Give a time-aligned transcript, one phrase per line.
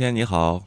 [0.00, 0.66] 芊芊你好，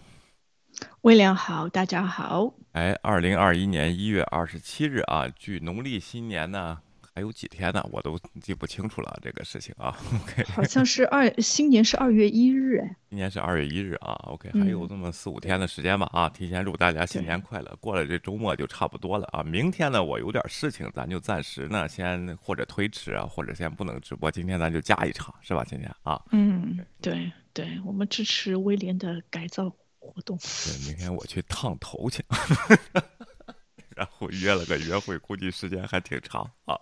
[1.01, 2.53] 威廉好，大家好。
[2.73, 6.77] 哎，二零二一年一月二十七日啊，距农历新年呢
[7.15, 7.83] 还有几天呢？
[7.91, 9.97] 我都记不清楚了这个事情啊。
[10.21, 14.13] OK，好像是二新年是二月一日哎，今年是二月一日啊。
[14.27, 17.75] OK，还有这么四五天的时间吧啊，提前祝大家新年快乐。
[17.81, 19.41] 过了这周末就差不多了啊。
[19.41, 24.29] 明天呢，我有点事情，咱就暂时呢先或者推迟啊，或者先不能直播。
[24.29, 26.21] 今天咱就加一场，是吧，今天啊？
[26.29, 30.37] 嗯，对对，我们支持威廉的改造活动。
[30.37, 32.23] 对，明天我去烫头去。
[33.95, 36.75] 然后约了个约会，估计时间还挺长啊。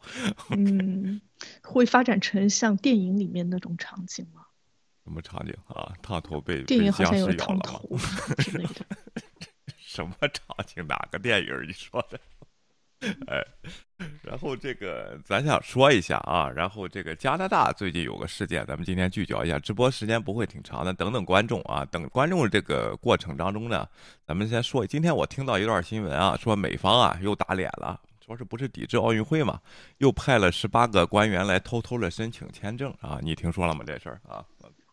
[0.52, 1.20] 嗯，
[1.62, 4.46] 会发展成像电影里面那种场景吗？
[5.04, 5.94] 什么场景啊？
[6.02, 7.98] 烫头被电影好像有烫头
[8.38, 8.86] 之类的。
[9.78, 10.88] 什么场景？
[10.88, 11.48] 哪个电影？
[11.68, 12.18] 你说的？
[13.28, 13.44] 哎，
[14.22, 19.58] 然后这个咱想说一下啊，然后这个加拿大最近有个事件，咱们今天聚焦一下。
[19.58, 23.88] 直播时间不会挺长的，等等观众啊，等观众这个过程当中呢，
[24.28, 24.86] 咱们先说。
[24.86, 29.60] 今天我听到一段新闻啊，说美方啊又打脸了，说是不是抵制奥运会嘛？
[29.98, 33.20] 又派了十八个官员来偷偷的申请签证啊？
[33.24, 33.84] 你听说了吗？
[33.86, 34.46] 这事儿啊？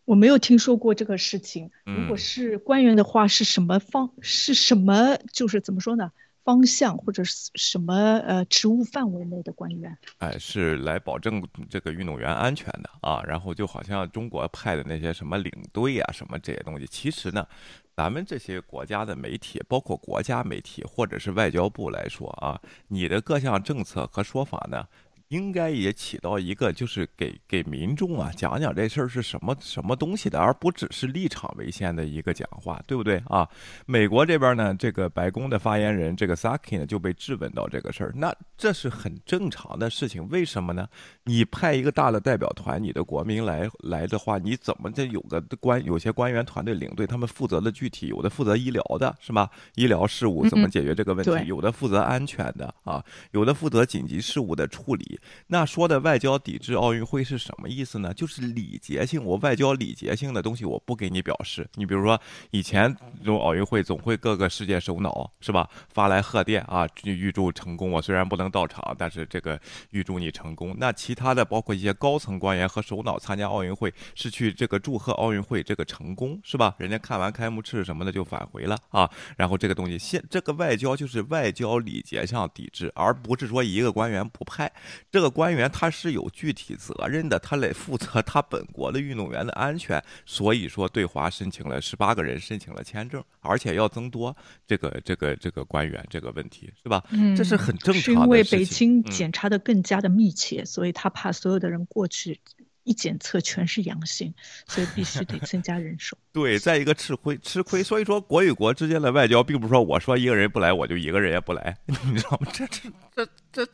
[0.05, 1.69] 我没有听说过这个事情。
[1.85, 4.09] 如果是官员的话，是什么方？
[4.21, 5.15] 是什么？
[5.31, 6.11] 就是怎么说呢？
[6.49, 7.93] 方向或者是什么
[8.25, 9.95] 呃职务范围内的官员？
[10.17, 13.21] 哎，是来保证这个运动员安全的啊。
[13.27, 17.47] 然后就好像中国派的那些什么领队啊，什么这些东西，其实呢，
[17.95, 24.87] 咱们这些国家的媒体，包括国家媒体或者是外交部来说啊，你的各项政策和说法呢？
[25.29, 33.47] 应该也起到一个，就是给给民众啊讲讲这事儿是什么什么东西的，而不只是立场为先的一个讲话，对不对啊？
[33.85, 40.87] 美国这边呢，这个白宫的发言人这个 Saki 呢就被质问到这个事儿，那这是很正常的事情，为什么呢？
[41.25, 49.47] 你派一个大的代表团，你的国民来来的话，你怎么这有个官有些官员团队领队，他们负责的具体有的负责医疗的是吧？
[49.75, 51.45] 医疗事务怎么解决这个问题？
[51.45, 55.18] 有的负责安全的啊，有的负责紧急事务的处理。
[55.47, 58.13] 那说的外交抵制奥运会是什么意思呢？
[58.13, 61.67] 就是礼节性，我外交礼节性的东西我不给你表示。
[61.75, 62.19] 你比如说
[62.51, 67.91] 以前这种奥运会总会各个世界首脑是吧发来贺电啊，预祝成功。
[67.91, 69.59] 我虽然不能到场，但是这个
[69.91, 70.75] 预祝你成功。
[70.77, 76.75] 那其他的包括一些高层官员和首脑参加奥运会是去这个祝贺奥运会这个成功是吧？
[76.77, 79.09] 人家看完开幕式什么的就返回了啊。
[79.37, 84.71] 然后这个东西现这个外交就是外交礼节上抵制，而不是说一个官员不派。
[85.11, 94.35] 这个官员他是有具体责任的，他得负责他本国的运动员的安全，所以说对华申请了十八个人申请了签证，而且要增多
[94.67, 97.03] 这个这个这个官员这个问题是吧？
[97.09, 98.01] 嗯，这是很正常的。
[98.01, 102.39] 是因为北京检查的更加的密切，所以他怕所有的人过去
[102.83, 104.31] 一检测全是阳性，
[104.67, 106.15] 所以必须得增加人手。
[106.31, 112.51] 对，再一个吃亏吃亏，所以说国与国之间的外交，并不是说我说一个人不来，我就一个人也不来， 你知道吗？
[112.53, 113.67] 这这这这。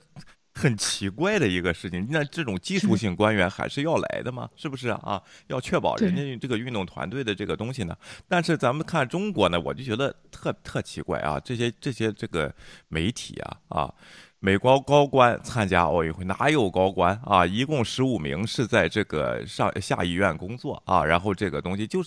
[0.57, 4.49] 很奇怪的一个事情，那这种技术性官员还是要来的吗？
[4.55, 5.21] 是不是啊？
[5.47, 7.95] 要确保人家这个运动团队的这个东西呢？
[8.27, 11.37] 但是咱们看中国呢，我就觉得特特奇怪啊！
[11.39, 12.53] 这些这些这个
[12.87, 13.93] 媒体啊啊，
[14.39, 17.45] 美国高官参加奥运会哪有高官啊？
[17.45, 22.01] 一共十五名是在这个上下议院工作啊，然后这个东西就。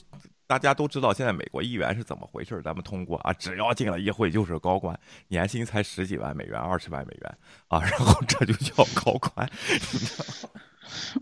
[0.48, 4.98] 大家都知道现在美国议员是怎么回事咱们通过啊，只要进了议会就是高官，
[5.28, 7.38] 年薪才十几万美元、二十万美元
[7.68, 9.48] 啊，然后这就叫高官。
[9.68, 10.60] 你知道吗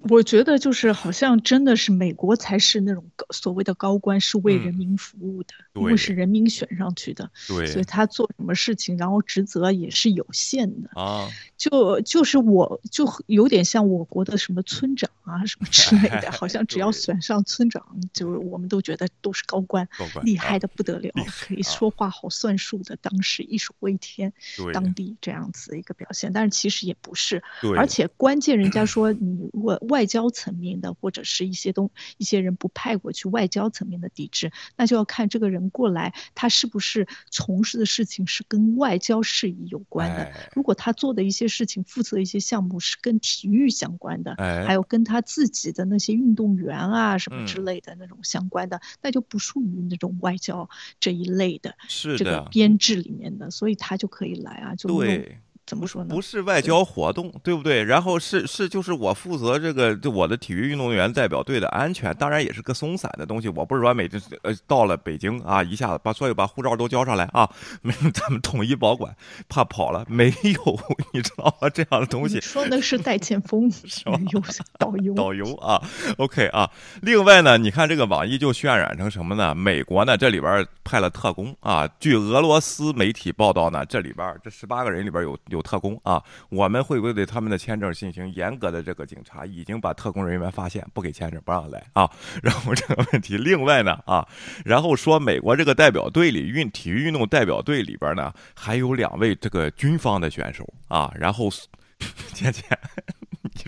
[0.09, 11.29] 我觉得就是好像真的是美国才是那种高所谓的高官，是为人民服务的，因为是人民选上去的，对，所以他做什么事情，然后职责也是有限的啊。
[11.57, 19.89] 就就是我就有点像我国的什么村长啊什么之类的， 好像只要选上村长，就是我们都觉得都是高官，
[20.23, 21.11] 厉害的不得了，
[21.41, 24.33] 可以说话好算数的，当时一手威天，
[24.73, 26.33] 当地这样子一个表现。
[26.33, 27.43] 但是其实也不是，
[27.77, 29.51] 而且关键人家说你。
[29.57, 40.33] 外外交层面的，或者是一些东一些人不派过去，外交层面的抵制，那就要看这个人过来，他是不是从事的事情是跟外交事宜有关的。
[40.55, 50.69] 如果他做的一些事情，负责一些项目是跟体育相关的，还有跟他自己的那些运动员啊什么之类的那种相关的，那就不属于那种外交
[51.01, 51.75] 这一类的
[52.17, 55.39] 这个编制里面的，所以他就可以来啊，就对。
[55.67, 56.15] 怎么说呢？
[56.15, 57.83] 不是外交活动，对不对？
[57.83, 63.49] 然后是是就是我负责这个就我的体育运动员代表队的安全，当然也是个松散的东西。
[63.49, 67.51] 我不是说每次呃到了北京啊，一下子把所有把护照都交上来啊，
[67.83, 69.15] 没 咱们统一保管，
[69.49, 70.79] 怕跑了没有？
[71.13, 71.69] 你知道吗？
[71.69, 74.21] 这样的东西说的是戴建锋 是吧？
[74.79, 75.83] 导游导游啊
[76.19, 76.71] ，OK 啊。
[77.03, 79.53] 另外呢，你看这个网易就渲染成什么呢？
[79.55, 89.45] 美国呢这里边派了特工啊，据俄罗斯媒体报道呢，这里边这十八个人里边有有有特工啊，我们会不会对他们的签证进行严格的这个警察？
[89.47, 92.09] 已经把特工人员发现不给签证，不让来啊。
[92.43, 94.27] 然后这个问题，另外呢啊，
[94.65, 101.11] 然后说美国这个代表队里运体育运动代表队里边呢，还有两位这个军方的选手啊。
[101.15, 101.49] 然后，
[102.35, 102.79] 倩倩，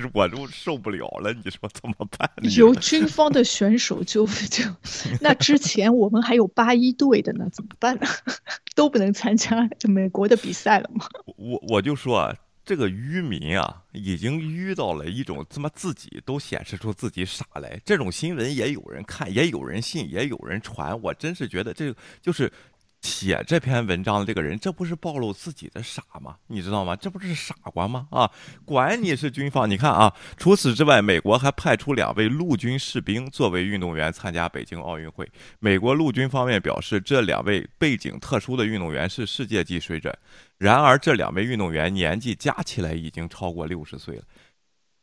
[0.01, 2.31] 实我都受不了了，你说怎么办？
[2.57, 4.65] 由军方的选手就 就，
[5.21, 8.07] 那之前我们还有八一队的呢，怎么办呢？
[8.75, 11.07] 都不能参加美国的比赛了吗？
[11.37, 12.35] 我我就说啊。
[12.65, 17.81] 这个愚民啊，已经遇到了一种他妈自己都显示出自己傻来。
[17.83, 21.01] 这种新闻也有人看，也有人信，也有人传。
[21.01, 22.53] 我真是觉得这就是。
[23.03, 26.37] 写这篇文章的这个人，这不是暴露自己的傻吗？
[26.49, 26.97] 你知道吗？
[26.97, 28.09] 这不是傻瓜吗？
[28.11, 28.31] 啊，
[28.65, 35.31] 管你是军方，你看啊，除此之外，美国还派出两位陆军士兵作为运动员参加北京奥运会。
[35.61, 40.17] 美国陆军方面表示，这两位背景特殊的运动员是世界级水准。
[40.59, 44.23] 然而，这两位运动员年纪加起来已经超过六十岁了。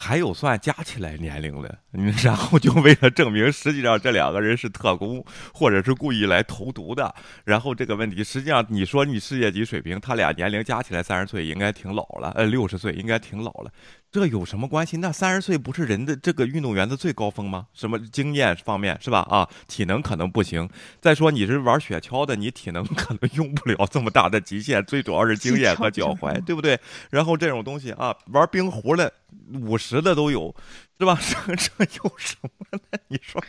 [0.06, 1.80] 还有算加起来年龄的，
[2.24, 7.12] 然后就为了证明实际上这两个人是特工，或者是故意来投毒的。
[7.44, 13.72] 然后这个问题，实际上你说你世界级水平，他俩年龄加起来三十岁应该挺老了，呃，六十岁应该挺老了。
[14.16, 14.96] 这有什么关系？
[14.96, 17.68] 那三十岁不是人的这个运动员的最高峰吗？
[17.74, 19.20] 什么经验方面是吧？
[19.30, 20.70] 啊，体能可能不行。
[21.02, 26.80] 再说你是玩雪橇的，你体能可能用不了这么大的极限，最主要是经验和脚踝，对不对？
[27.10, 29.12] 然后这种东西啊，玩冰壶的
[29.52, 30.56] 五十的都有，
[30.98, 31.20] 是吧？
[31.22, 31.72] 这 这
[32.02, 32.98] 有什么呢？
[33.10, 33.44] 你说？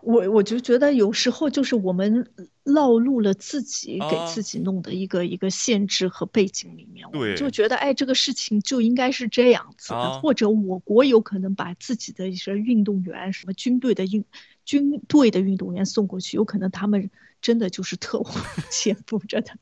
[0.00, 2.30] 我我就觉得有时候就是我们
[2.62, 14.24] 落入了自己给自己弄的一个一个限制和背景里面，我就觉得哎，这个事情就应该是这样子的，或者我国有可能把自己的一些运动员，什么军队的运
[14.64, 17.10] 军队的运动员送过去，有可能他们
[17.42, 18.26] 真的就是特务
[18.70, 19.52] 潜伏着的，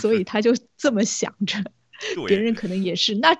[0.00, 1.62] 所以他就这么想着，
[2.26, 3.38] 别人可能也是那。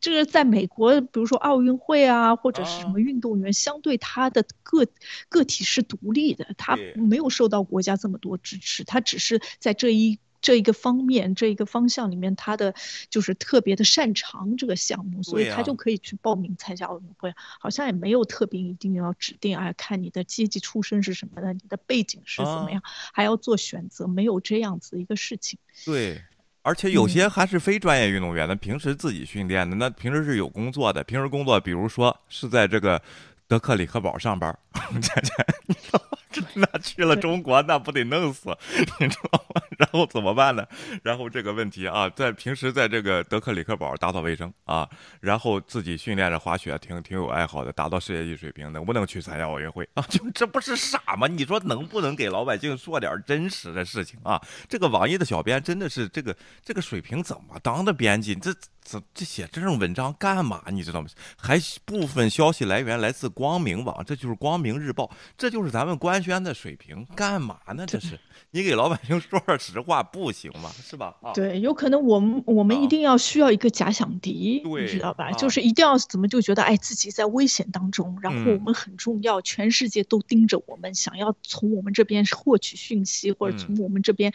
[0.00, 4.86] 这个在美国，比如说奥运会啊，或者是什么运动员，相对他的个
[5.28, 12.74] 个体是独立的，他没有受到国家这么多支持，他只是在这一这一个方面这一个方向里面，他的
[13.10, 22.82] 就是特别的擅长这个项目，所以他就可以去报名参加奥运会，好像也没有特别一定要指定啊，看你的阶级出身是什么的，你的背景是怎么样，
[23.12, 25.58] 还要做选择，没有这样子一个事情。
[25.84, 26.22] 对。
[26.62, 33.00] 而且有些还是非专业运动员的，平时自己训练的，那平时是有工作的，平时工作，比如说是在这个
[33.48, 34.56] 德克里克堡上班，
[35.00, 35.32] 这这，
[35.66, 36.18] 你知道吗？
[36.54, 38.56] 那去了中国，那不得弄死，
[39.00, 39.62] 你知道吗？
[39.78, 40.64] 然后怎么办呢？
[41.02, 44.88] 然后这个问题啊，在平时在这个德克里克堡打扫卫生啊，
[45.20, 50.04] 然后自己训练着滑雪，挺挺有爱好的，达到世界级水平，能不能去参加奥运会啊？
[50.08, 51.26] 就这不是傻吗？
[51.26, 54.40] 你说能不能给老百姓说点真实的事情啊？
[54.68, 58.34] 这个网易的小编真的是这个这个水平怎么当的编辑？
[58.34, 58.54] 这
[58.90, 60.62] 这这写这种文章干嘛？
[60.72, 61.08] 你知道吗？
[61.36, 67.86] 还部分消息来源来自光明网，这就是光明日报，这就是咱们官宣的水平，干嘛呢？
[67.86, 68.18] 这是。
[68.52, 70.72] 你给老百姓说说实话不行吗？
[70.82, 71.14] 是吧？
[71.34, 75.30] 对，有可能我们我们一定要需要一个假想敌，你知道吧？
[75.32, 84.32] 就是一定要怎么就觉得哎自己在危险当中，然后我们很重要，全世界都盯着我们，想要从我们这边获取讯息或者从我们这边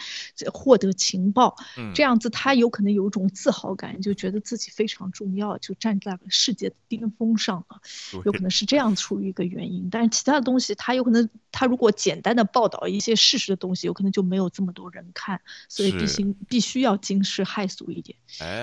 [0.54, 1.54] 获得情报，
[1.94, 7.82] 这样子他有可能有一种自豪感，就觉得自己非常重要，就站在了世界的巅峰上了，
[8.24, 9.90] 有可能是这样出于一个原因。
[9.92, 14.06] 但是其他的东西，他有可能他如果简单的报道一些事实的东西，有可能。
[14.16, 18.18] 就没有这么多人看，所以必须必须要惊世骇俗一点。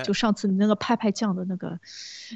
[0.05, 1.79] 就上次你那个派派酱的那个、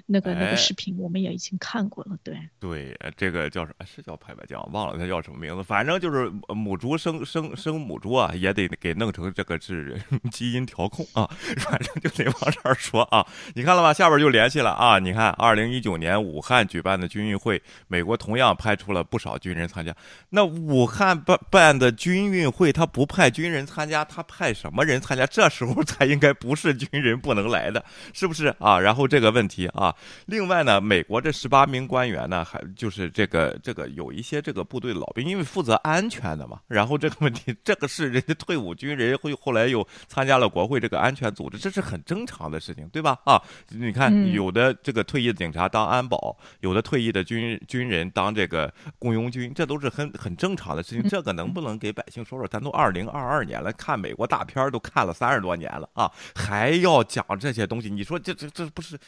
[0.07, 2.17] 那个、那个视频，我们也已经看过了。
[2.25, 3.87] 对对，这个叫什么？
[3.87, 4.67] 是叫派派酱？
[4.73, 5.63] 忘了它叫什么名字。
[5.63, 10.01] 反正就是母猪生生生母猪啊，也得给弄成这个是
[10.33, 11.31] 基因调控啊。
[11.59, 13.25] 反正就得往这儿说啊。
[13.55, 13.93] 你看了吧？
[13.93, 14.99] 下边就联系了啊。
[14.99, 19.95] 你看，二零一九年武汉举办的军运会，美国同样派出了不少军人参加。
[20.31, 22.85] 那武汉办办的军运会，他。
[22.87, 25.27] 不派军人参加，他他派什么人参加？
[25.27, 28.81] 这时候才应该不是军人不能来的，是不是啊？
[28.81, 29.95] 然后这个问题啊，
[30.27, 36.61] 另外呢，美国这十八名官员呢，还就是这个这个有一些这个部队老兵，因为负责安全的嘛。
[36.69, 43.19] 然后这个问题， 这个是人家退伍军人会后来又参加了国会这个安全组织，这是很正常的事情，对吧？
[43.25, 51.03] 啊，你看有的这个退役的警察当安保，有的退役的军军人当这个雇佣军，这都是很很正常的事情。
[51.09, 52.47] 这个能不能给百姓说说？
[52.47, 57.89] 咱都二零二二年了，看美国大片都看了三十多年了啊，还要讲这些东西？
[57.89, 58.99] 你说这这这不是？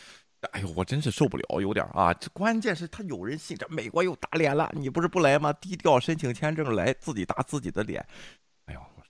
[0.52, 2.14] 哎呦，我真是受不了，有点啊！
[2.14, 4.70] 这关键是他有人信，这美国又打脸了。
[4.72, 5.52] 你不是不来吗？
[5.54, 8.06] 低调申请签证来，自己打自己的脸。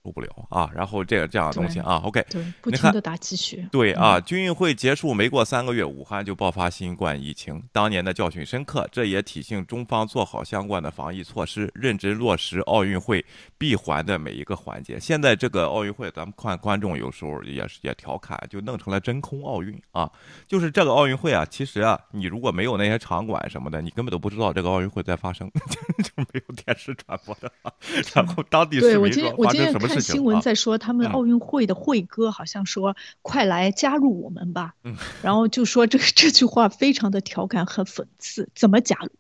[0.05, 0.09] 哎呦。
[0.09, 0.71] 受不了啊！
[0.75, 3.69] 然后这个这样的东西啊，OK，对，不停的打鸡血。
[3.71, 7.63] 对啊，军运会结束没过三个月，武汉就爆发新冠疫情。
[7.73, 13.23] 当年的教训深刻，这也体现中方做好相关的防疫措施，认真落实奥运会
[13.59, 14.99] 闭环的每一个环节。
[14.99, 20.11] 现在这个奥运会，咱们看观众有时候也是也调侃，就弄成了真空奥运啊。
[20.47, 25.51] 就是这个奥运会啊，其实啊，你如果没有那些场馆什么的，你根本都不知道这个奥运会在发生，
[26.03, 27.53] 就没有电视传播的。
[28.15, 29.88] 然后当地市民说发生什么？
[29.89, 34.75] 看新闻在说他们奥运会的会歌，好像说“快来加入我们吧”，
[35.23, 39.11] 然后就说这个 这句话非常的调侃和讽刺，怎么加入？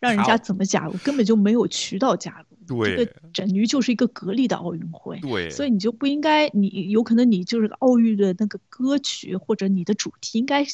[0.00, 0.92] 让人家怎么加入？
[1.04, 2.56] 根本就没有渠道加入。
[2.66, 5.18] 对，这个等于就是一个隔离的奥运会。
[5.20, 10.66] 对，所以你就不应该，你有可能你就是奥运的那个歌曲或者你的主题应该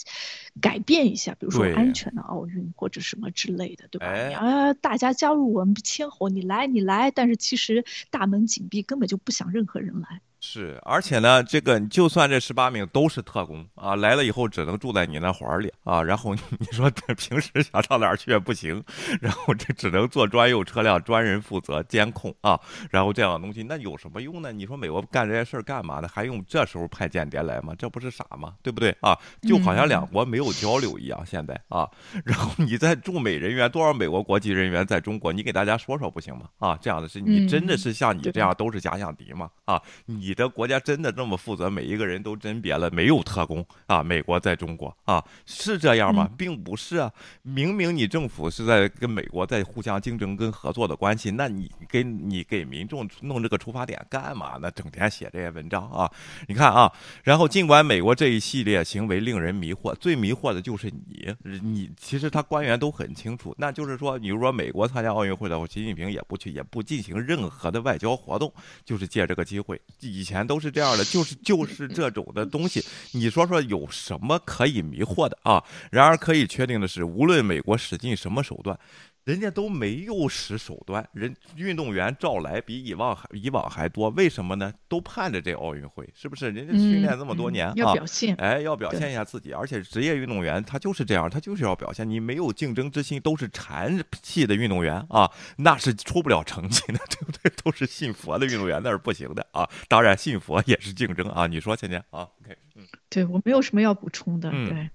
[0.60, 4.28] 改变一下，比如说安全的奥运或者什么之类的，对吧？
[4.28, 10.20] 你啊，大家加入我们签吼，你来你来，但是其实大门紧闭，根本就不想任何人来。
[10.46, 18.84] 是，而且呢，这个就算这十八名都是特工啊，来了以后只能住在你那环里啊，然后 你说平时想上哪儿去也不行，
[19.22, 22.60] 然后这只能坐专用车辆，专人负责监控啊，
[22.90, 24.52] 然后这样的东西那有什么用呢？
[24.52, 26.08] 你说美国干这些事儿干嘛呢？
[26.12, 27.74] 还用这时候派间谍来吗？
[27.78, 28.52] 这不是傻吗？
[28.62, 29.18] 对不对啊？
[29.48, 31.88] 就好像两国没有交流一样，现在啊，
[32.22, 36.50] 然后你在驻美人员多少美国国籍人员在中国，你给大家说说不行吗？
[36.58, 39.48] 啊，这样的事，你真的是像你这样都是假想敌吗？
[39.64, 40.33] 啊，你。
[40.34, 41.70] 你的国家真的这么负责？
[41.70, 44.02] 每一个人都甄别了，没有特工啊？
[44.02, 46.28] 美国在中国啊，是这样吗？
[46.36, 47.08] 并不是啊！
[47.42, 54.68] 明明你政府是在跟美国在互相竞争跟合作的关系，那你给你给民众弄这个出发点干嘛呢？
[54.72, 56.10] 整天写这些文章啊？
[56.48, 68.52] 你看啊，然后尽管美国这一系列行为令人迷惑，最迷惑的就是你，你其实他官员都很清楚，那就是说，你如果美国参加奥运会的话，习近平也不去，也不进行任何的外交活动，
[68.84, 70.23] 就是借这个机会以。
[70.24, 75.62] 以前都是这样的， 就是就是这种的东西，你说说有什么可以迷惑的啊？
[75.92, 78.78] 然而可以确定的是，无论美国使尽什么手段。
[79.24, 84.72] 人家都没有使手段，人运动员照来比以往还以往还多，为什么呢？
[84.86, 86.50] 都盼着这奥运会，是不是？
[86.50, 89.52] 人家训练这么多年啊，要表现，哎，要表现一下自己。
[89.52, 92.08] 而且职业运动员他就是这样，他就是要表现。
[92.08, 97.50] 你没有竞争之心，都是馋气的运动员啊，那是出不了成绩的， 对不对？
[97.62, 99.66] 都是信佛的运动员那是不行的啊。
[99.88, 101.46] 当然，信佛也是竞争啊。
[101.46, 104.90] 你说，倩倩啊？OK，嗯，对我没有什么要补充的，对。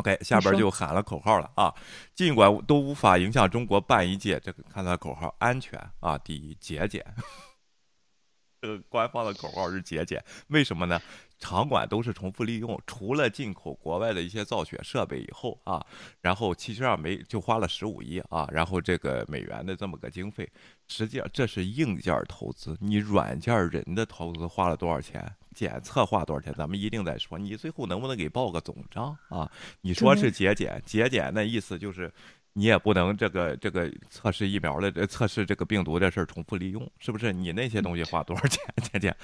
[0.00, 1.74] OK，下边就喊了口号了啊！
[2.14, 7.04] 尽管都无法影响中国办一届，这个看他口号，安全啊第一，节俭。
[8.62, 11.00] 这个官方的口号是节俭，为什么呢？
[11.38, 15.84] 场馆都是重复利用，除了进口国外的一些造血设备以后啊，
[16.20, 20.50] 然后其实上没就花了十五亿啊，然后这个美元的这么个经费，
[20.88, 25.34] 实际上这是硬件投资，你软件人的投资花了多少钱？
[25.60, 26.54] 检测花多少钱？
[26.56, 27.38] 咱们一定再说。
[27.38, 29.46] 你最后能不能给报个总账啊？
[29.82, 32.10] 你说是节俭，节俭那意思就是
[32.54, 37.30] 你也不能这个这个测试疫苗的测试这个病毒的事儿重复利用，是不是？
[37.30, 38.58] 你那些东西花多少钱？
[38.90, 39.14] 节俭？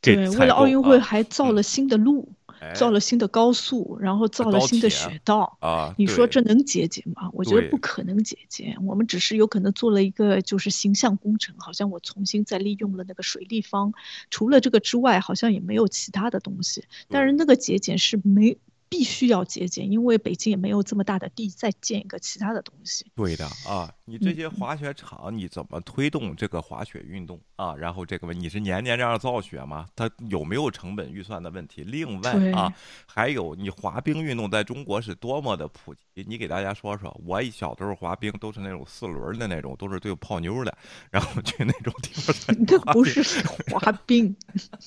[0.00, 2.28] 对，为了奥运会还造了新的路。
[2.74, 5.94] 造了新的高速，然后造了新的雪道啊！
[5.98, 7.30] 你说这能节俭吗？
[7.32, 8.76] 我觉得不可能节俭。
[8.86, 13.92] 我们只是有可能做了一个就是形象工程，好像我重新再利用了那个水立方。
[14.30, 16.84] 除了这个之外，好像也没有其他的东西。
[17.08, 18.56] 但是那个节俭是没。
[18.88, 23.06] 必须要节俭，因为北京也没有这么大的地再建一个其他的东西。
[23.14, 27.74] 对的啊，你这些滑雪场你怎么推动这个滑雪运动啊？
[27.74, 29.86] 然后这个问你是年年这样造雪吗？
[29.94, 31.84] 它有没有成本预算的问题？
[31.84, 32.72] 另外啊，
[33.06, 36.24] 还有你滑冰运动在中国是多么的普及？
[36.26, 37.14] 你给大家说说。
[37.24, 40.76] 我一小时候滑冰都是那种四轮的那种，都是对泡妞的，
[41.10, 42.56] 然后去那种地方。
[42.66, 43.22] 那不是
[43.70, 44.34] 滑冰，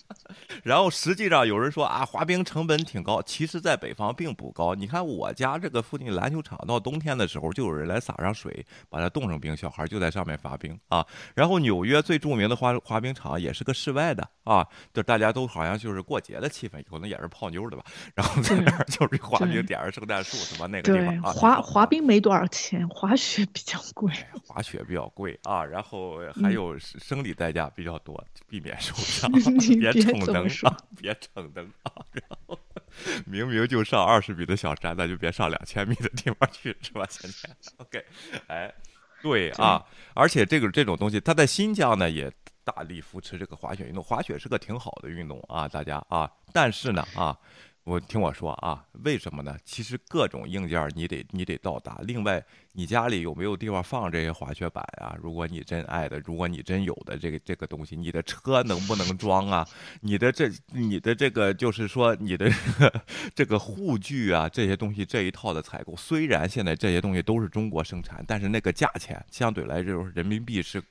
[0.64, 4.74] 然后实际上有人说啊，滑冰成本挺高，其实，在北方并不高。
[4.74, 11.06] 你看我家这个附近篮球场，到冬天的时候，就有人来撒上水，把它冻成冰，小孩就在上面滑冰啊。
[11.36, 17.84] 然后纽约最著名的滑滑冰场也是个室外的啊，就大家都好像就是过节的气氛，可能也是泡妞的吧。
[18.16, 21.32] 然后在那儿就是滑冰，点上圣诞树什么那个地方啊。
[21.34, 24.12] 滑滑冰没多少钱，滑雪比较贵。
[24.46, 29.32] 滑雪比较贵啊，然后还有生理代价比较多，避免受伤，
[29.80, 31.92] 别逞能啊，别逞能啊。
[32.12, 32.60] 然后
[33.26, 37.06] 明明就上二十米的小山，那就别上两千米的地方去，是吧？
[37.10, 38.06] 现在 OK，
[38.48, 38.74] 哎，
[39.22, 42.32] 对啊，而且这个这种东西，它在新疆呢也
[42.64, 47.38] 大力扶持这个滑雪运动，滑雪是个挺好的运动啊，大家啊，但是呢啊。
[47.84, 49.58] 我听我说啊，为什么呢？
[49.66, 52.00] 其实各种硬件你得你得到达。
[52.04, 55.18] 另外，你家里有没有地方放这些滑雪板啊？
[55.20, 59.68] 如果你真爱的，如果你真有的这个这个东西，你的车能不能装啊？
[60.02, 62.52] 你的这你的这个就是说你的
[63.34, 70.82] 这个护具啊，这些东西这一套的采购，虽然现在这些东西都是中国生产，但是那个价钱相对来说人民币是。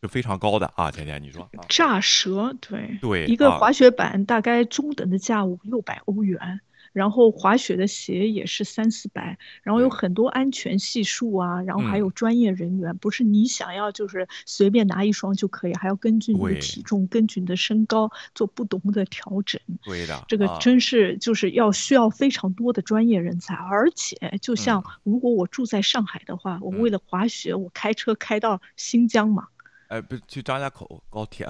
[0.00, 1.48] 是非常高的啊，甜甜，你说？
[1.68, 6.60] 炸舌，对对，一个滑雪板大概中等的价五六百欧元，
[6.92, 19.60] 然后滑雪的鞋也是三四百，然后有很多安全系数啊，然后还有专业人员，不是你想要就是随便拿一双就可以，还要根据你的体重、根据你的身高做不同的调整。
[19.82, 29.48] 对的，这个真是就是要需要非常多的专业人才，而且就像如果我住在上海的话，我为了滑雪，我开车开到新疆嘛。
[29.88, 31.48] 哎，不去张家口高铁，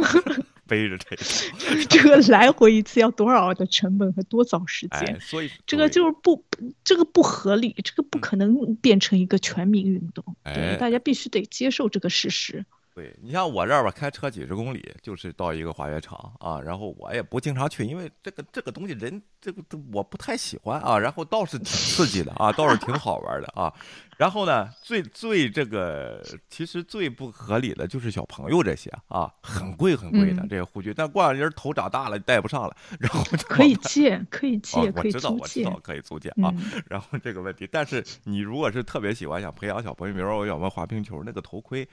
[0.68, 5.18] 背着这个， 这个来回一次要多少的成本和多少时间？
[5.20, 6.44] 所以这个就是不，
[6.84, 10.24] 这个不合理，这个不可能变成一个全民运动。
[10.44, 12.64] 对，大家必须得接受这个事实。
[12.92, 23.72] 对你像我这儿吧，开车几十公里就是到一个滑雪场啊，然后我也不经常去，因为这个这个东西人这个我不太喜欢啊，然后倒是挺刺激的啊，倒是挺好玩的啊。
[24.18, 36.52] 然后呢，最最这个其实最不合理的就是小朋友这些啊，很贵很贵的这些护具，但过两年头长大了戴不上了，然后可以借，可以 借，可以租借，可以租借啊。
[36.90, 41.88] 然后这个问题，但是你如果是特别喜欢想培养小朋友，比如说我想玩滑冰球，那个头盔。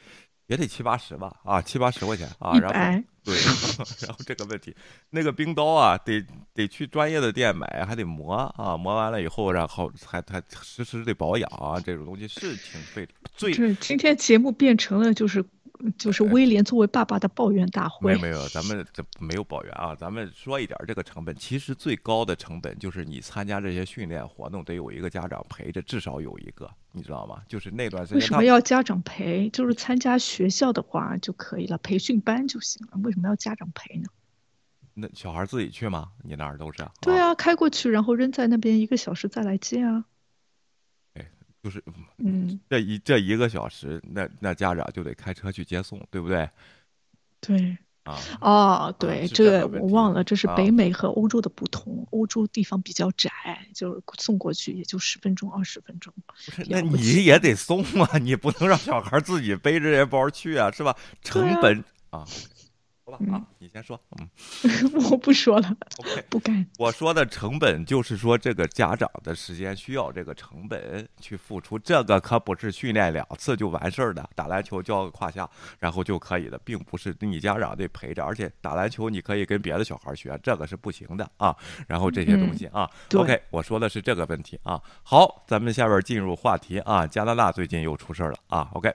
[0.48, 3.36] 也得七八十吧，啊，七八十块钱啊，然后对，
[4.08, 4.76] 然后这个问题，
[5.10, 13.12] 那个冰刀啊，得得去专业的店买，还得磨啊，磨完了以后，然后还还时时得保养啊，这种东西是挺费的。
[13.36, 15.46] 最今天节目变成了就是。
[15.98, 18.14] 就是威廉作为爸爸的抱怨大会。
[18.14, 27.42] 没有没有，咱们这没有抱怨啊，咱们说一点这个成本，其实最高的成本就是你参加这些训练活动得有一个家长陪着，至少有一个，你知道吗？
[27.48, 28.20] 就是那段时间。
[28.20, 29.50] 为什么要家长陪？
[29.50, 33.00] 就是参加学校的话就可以了，培训班就行了。
[33.04, 34.10] 为什么要家长陪呢？
[34.96, 36.10] 那小孩自己去吗？
[36.24, 36.84] 你那儿都是？
[37.02, 40.06] 对啊，开过去，然后扔在那边一个小时再来接啊。
[41.68, 41.84] 就是，
[42.20, 46.50] 嗯，这一这一个小时，那那家长就得开车去接送，对不对？
[47.42, 52.08] 对，啊，哦，对，这个我忘了，这是北美和欧洲的不同。
[52.12, 53.30] 欧洲地方比较窄，
[53.74, 56.14] 就是送过去也就十分钟、二十分钟。
[56.70, 60.96] 那你也得送啊， 你不能让小孩自己背着这些包去啊，是吧？
[61.22, 62.26] 成本啊。
[63.08, 63.98] 说吧啊，你先说。
[64.20, 64.28] 嗯，
[65.10, 65.78] 我不说了。
[66.00, 66.66] OK，不干。
[66.78, 74.30] 我说的成本就是说，这个家长的时间需要这个成本去付出，这个可不是训练两次就完事儿的。
[74.36, 78.26] 打篮球教个胯下，然后就可以的，并不是你家长得陪着。
[78.26, 81.56] 而且打篮球你可以跟别的小孩学，这个是不行的啊。
[81.88, 84.82] 然后这些东西啊，OK，我说的是这个问题啊。
[85.04, 87.08] 好，咱们下边进入话题啊。
[87.08, 88.70] 加拿大最近又出事儿了啊。
[88.74, 88.94] OK。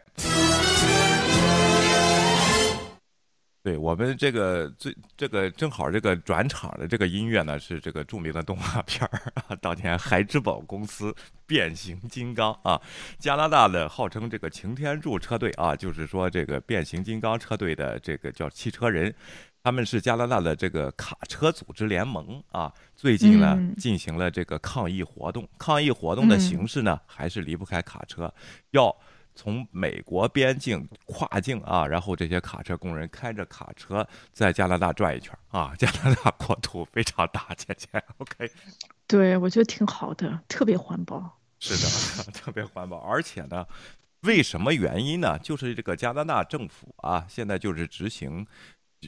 [3.62, 11.14] 对我们这个最这个正好这个转场的这个音乐呢，是这个著名的动画片儿啊， 当年孩之宝公司
[11.46, 12.81] 变形金刚啊，
[13.20, 19.14] 加拿大的号称这个擎天柱车队啊，就是说这个变形金刚车队的这个叫汽车人，
[19.62, 28.35] 他们是加拿大的这个卡车组织联盟啊，最近呢进行了这个抗议活动，抗议活动的形式呢还是离不开卡车，
[28.72, 28.92] 要。
[29.35, 35.73] 从美国边境跨境啊，然后这些卡车工人开着卡车在加拿大转一圈啊。
[35.79, 38.51] 加拿大国土非常大，姐姐，OK。
[39.07, 41.38] 对，我觉得挺好的，特别环保。
[41.59, 43.66] 是的， 特别环保，而且呢，
[44.23, 45.38] 为什么原因呢？
[45.38, 48.47] 就是这个加拿大政府啊，现在就是执行。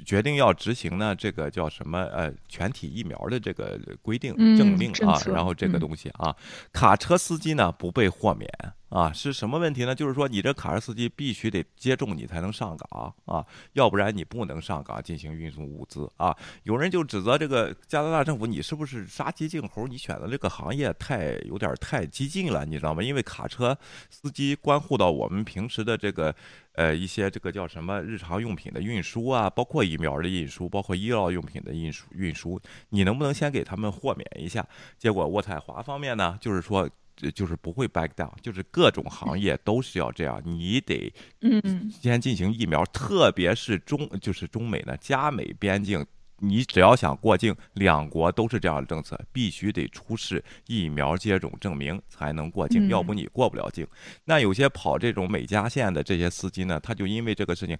[0.05, 2.01] 决定要执行呢，这个叫什么？
[2.13, 6.35] 呃，全体疫苗的这个规定政令啊，然后这个东西啊，
[6.73, 8.51] 卡车司机呢不被豁免
[8.95, 9.93] 啊，是什么问题呢？
[9.93, 16.37] 就是说你这卡车司机必须得接种你才能上岗啊，要不然你不能上岗进行运送物资啊。
[16.63, 19.89] 有人就指责这个加拿大政府，你是不是杀鸡儆猴？
[19.89, 23.03] 你选择这个行业太有点太激进了，你知道吗？
[23.03, 23.77] 因为卡车
[24.09, 26.33] 司机关乎到我们平时的这个。
[26.77, 34.67] 呃，一些这个叫什么日常用品的运输啊，包括疫苗的运输，包括医疗用品的运输运输，你能不能先给他们豁免一下？
[34.99, 36.91] 结果渥太华方面呢，就是说，
[37.35, 46.05] 就是不会 back down，就是各种行业都是要这样，你得嗯先进行疫苗，特别是中就是中美呢，加美边境。
[46.39, 53.87] 你只要想过境，两国都是这样的政策，必须得出示疫苗接种证明才能过境，要不你过不了境。
[54.25, 57.79] 那有些跑这种美加线的这些司机呢，他就因为这个事情。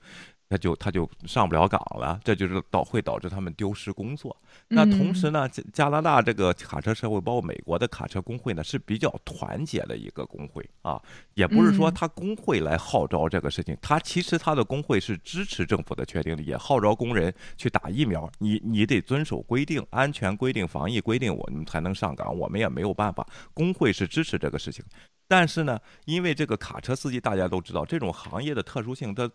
[0.49, 4.37] 他就他就上不了岗了，这就是导会导致他们丢失工作。
[4.69, 11.01] 那同时呢，加加拿大这个卡车社会，包括美国的卡车工会呢，是比较团结的一个工会啊，
[11.35, 18.31] 也不是说他工会来号召这个事情，他其实他的工会是支持政府的确定的，也号召工人去打疫苗。
[18.39, 22.37] 你你得遵守规定，安全规定、防疫规定，我们才能上岗。
[22.37, 24.85] 我们也没有办法，工会是支持这个事情。
[25.27, 29.29] 但是呢，因为这个卡车司机大家都知道，这种行业的特殊性，它。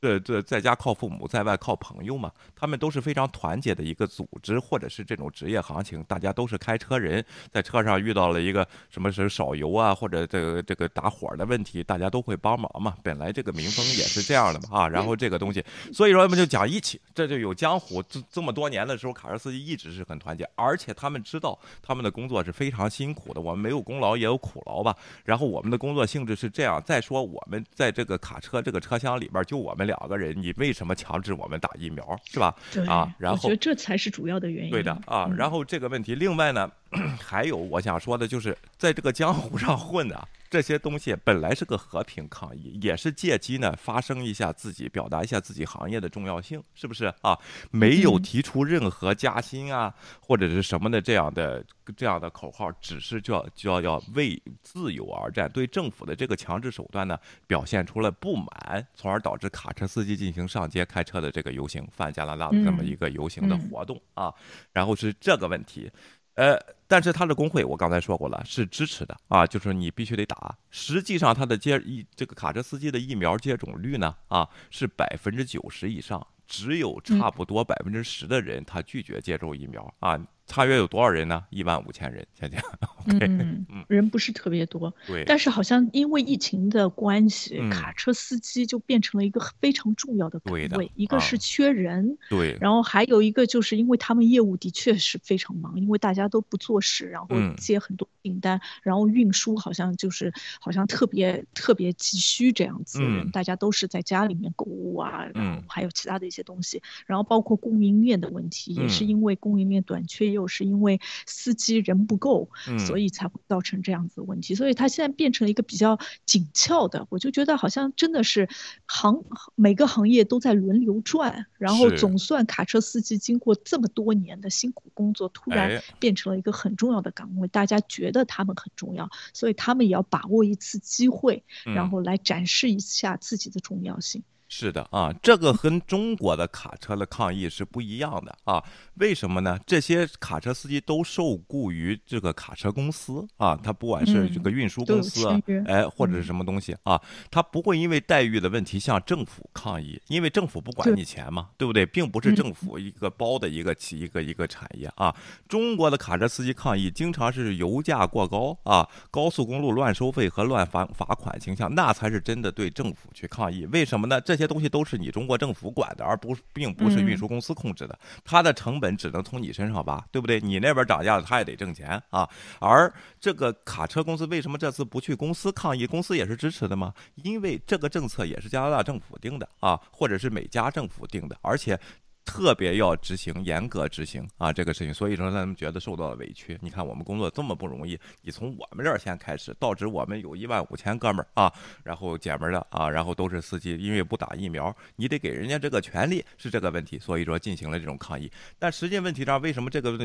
[0.00, 12.94] 这这在家靠父母，在外靠朋友嘛，他们都是非常团结的一个组织，或者是这种职业行情，大家都是开车人，在车上遇到了一个什么是少油啊，或者这个这个打火的问题，大家都会帮忙嘛。
[13.02, 18.02] 本来这个民风也是这样的嘛啊，然后这个东西，所以说我们就讲义气，这就有江湖。
[18.02, 24.94] 这这么多年的时候，卡车司机一直是很团结，而且他们知道他们的工作是非常辛苦的，我们没有功劳也有苦劳吧。
[25.24, 29.85] 然后我们的工作性质是这样，再说我们在这个卡车这个车厢里边，就我们。
[29.86, 32.54] 两个人，你为什么强制我们打疫苗，是吧？
[32.86, 34.70] 啊，然后我觉得这才是主要的原因。
[34.70, 36.70] 对的啊，然后这个问题，另外呢，
[37.22, 40.28] 还有我想说的就是，在这个江湖上混的。
[40.48, 47.36] 这些东西本来是个和平抗议，也是借机呢发声一下自己，表达一下自己行业的重要性，是不是啊？
[47.72, 51.64] 没有提出任何加薪啊或者是什么的这样的
[51.96, 64.32] 这样的口号，只是就要就要要为自由而战，对政府的这个强制手段呢表现出了不满，从而导致卡车司机进行上街开车的这个游行，反加拿大的这么一个游行的活动啊。
[64.72, 65.90] 然后是这个问题。
[66.36, 70.56] 呃，但是他的工会我刚才说过了，是支持的啊，就是你必须得打。
[70.70, 80.20] 实际上，他的接疫这个卡车司机的疫苗接种率呢，啊，是百分之九十以上，只有差不多百分之十的人他拒绝接种疫苗啊。
[80.48, 81.44] 大约有多少人呢？
[81.50, 82.62] 一万五千人，现在，
[83.06, 85.24] 嗯嗯，人不是特别多，对。
[85.26, 90.90] 但是好像因为疫情的关系，卡车司机就变成了一个非常重要的岗位。
[90.94, 92.56] 一个是缺人，对。
[92.60, 97.28] 然后还有一个就是因为他们业务的确是非常忙，因为大家都不做事，然后
[97.58, 103.00] 接很多订单，然后运输好像就是好像特别特别急需这样子，
[103.32, 110.35] 大家都是在家里面购物啊，然后还有其他的一些东西，然后包括供应链的问题，也是因为供应链短缺。
[110.36, 114.54] 又是因为司机人不够，所以才会造成这样子的问题。
[114.54, 118.48] 所以它现在变成了一个比较紧俏的，我就觉得好像真的是
[118.86, 134.22] 行每个行业都在轮流转，然后总算卡车司机经过这么多年的辛苦工作，突然变成了一个很重要的岗位，大家觉得他们很重要，所以他们也要把握一次机会，然后来展示一下自己的重要性。
[134.48, 138.62] 是的啊，这个跟中国的卡车的抗议是不一样的啊。
[138.94, 139.58] 为什么呢？
[139.66, 145.28] 这些卡车司机都受雇于这个卡车公司啊，他不管是这个运输公司，
[145.66, 151.84] 哎，或者是什么东西啊，他不会因为待遇的问题向政府抗议，因为政府不管你钱嘛，对不对？
[151.84, 155.14] 并不是政府一个包的一个企一个一个产业啊。
[155.48, 163.66] 中国的卡车司机抗议，经常是油价过高啊，高速公路乱收费和乱罚罚款倾向，那才是真的对政府去抗议。
[163.66, 164.20] 为什么呢？
[164.20, 168.96] 这些东西都是你中国政府管的，而不并不是运输公司控制的，它的成本。
[168.96, 170.40] 只能从你身上挖，对不对？
[170.40, 172.28] 你那边涨价了，他也得挣钱啊。
[172.58, 175.86] 而这个卡车公司为什么这次不去公司抗议？
[175.86, 176.94] 公司也是支持的吗？
[177.16, 181.78] 因为这个政策也是加拿大政府定的啊，或者是美加政府定的，而且。
[182.26, 186.58] 特别要执行，严格执行啊，这个事情，所以说他们觉得受到了委屈。
[186.60, 191.50] 你看我们工作这么不容易，你从我们这儿先开始，导致我们有一万五千哥们儿啊，
[191.84, 198.30] 然后姐们儿的啊，然后都是司机，因为不打疫苗，你得给人家这个权利，是这个问题，所以说进行了这种抗议。
[198.58, 199.96] 但实际问题上，为什么这个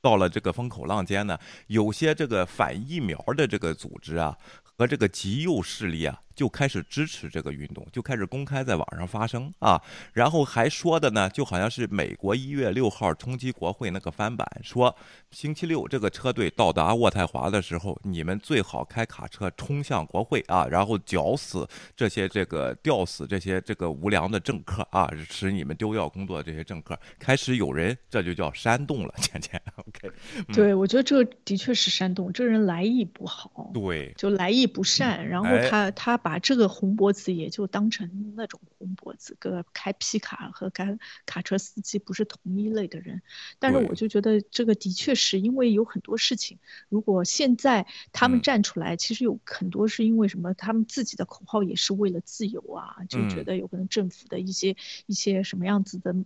[0.00, 1.38] 到了这个风口浪尖呢？
[1.66, 4.36] 有些这个反疫苗的这个组织啊。
[4.80, 14.94] 和这个极右势力啊，就开始支持这个运动，就开始公开在网上发声啊，然后还说的呢，就好像是美国一月六号冲击国会那个翻版，说
[15.32, 30.12] 星期六这个车队到达渥太华的时候，你们最好开卡车冲向国会啊，然后绞死这些这个吊死这些这个无良的政客啊，使你们丢掉工作的这些政客，开始有人这就叫煽动了，倩倩， OK，
[30.52, 43.22] 对我觉得这的确是煽动，这人来意不好，对，就来意不善，然后他他把这个红脖子也就当成那种红脖子，跟开皮卡和开卡车司机不是同一类的人，
[43.60, 50.52] 但是我就觉得这个的确是因为有很多事情，如果现在他们站出来，其实有很多是因为什么？
[50.54, 54.74] 他们自己的口号也是为了自由啊，就觉得有可能政府的一些
[55.06, 56.16] 一些什么样子的。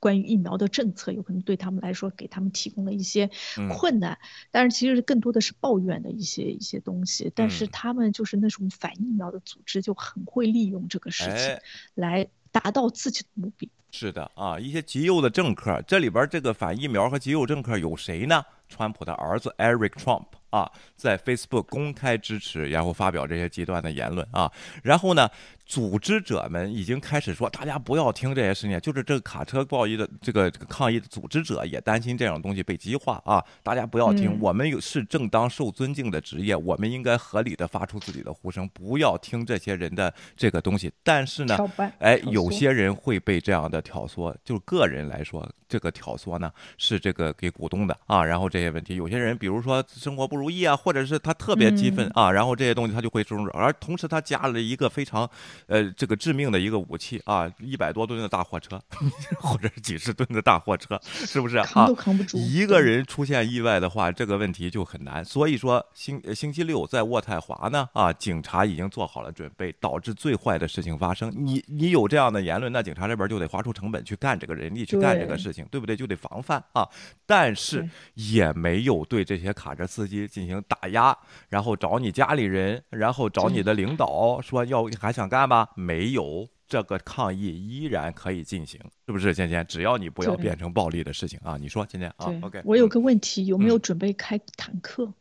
[0.00, 3.30] 关于疫苗的政策，有可能对他们来说给他们提供了一些
[3.70, 4.18] 困难，
[4.50, 7.30] 但是其实更多的是抱怨的一些一些东西。
[7.34, 11.58] 但是他们就是那种反疫苗的组织，就很会利用这个事情
[11.94, 13.70] 来达到自己的目的。
[13.94, 18.44] 是的啊，一些极右的政客，这里边这个反疫苗和极右政客有谁呢？
[18.66, 24.50] 川普的儿子 Eric Trump 啊，在 Facebook 公开支持，然后发表这些极端的言论啊，
[24.82, 25.30] 然后呢？
[25.66, 28.78] 组织者们已经开始说，大家不要听这些事情。
[28.80, 33.42] 就是这个卡车暴力的这个抗议的组织者也担心这种东西被激化啊！
[33.62, 40.92] 大家不要听，我们有是正当受尊敬的职业，我们应该合理的发出自己的呼声，不要听这些人的这个东西。
[41.02, 41.56] 但是呢，
[41.98, 48.24] 哎，有些人会被这样的挑唆，就个人来说，这个挑唆呢是这个给股东的啊。
[48.24, 55.30] 然后这些问题，有些人比如说生活不如意啊，或者是他特别激愤啊，然后这些东西他就会中，而同时他加了一个非常。
[55.66, 58.80] 呃，这个致命的一个武器啊，一百多吨的大货车，
[59.38, 61.64] 或者是几十吨的大货车，是不是啊？
[61.66, 62.38] 扛都扛不住。
[62.38, 65.24] 一个人出现意外的话，这个问题就很难。
[65.24, 71.32] 所以说，星星期六在渥太华呢，啊，警察已经做好了准备，导致最坏的事情发生。
[71.36, 75.94] 你你有这样的言论，那警察这边就得划出成本去干这个人力，去干这个事情，对不对？
[75.94, 76.88] 就得防范啊。
[77.26, 81.16] 但是也没有对这些卡车司机进行打压，
[81.48, 85.44] 然后找你家里人，然后找你的领导说要还想干。
[85.44, 85.68] 吗？
[85.74, 89.34] 没有，这个抗议依然可以进行，是不是？
[89.34, 91.58] 芊芊，只要你不要变成暴力的事情啊！
[91.58, 92.62] 你说，芊芊啊，OK。
[92.64, 95.12] 我有个问题，有没有准备开坦克？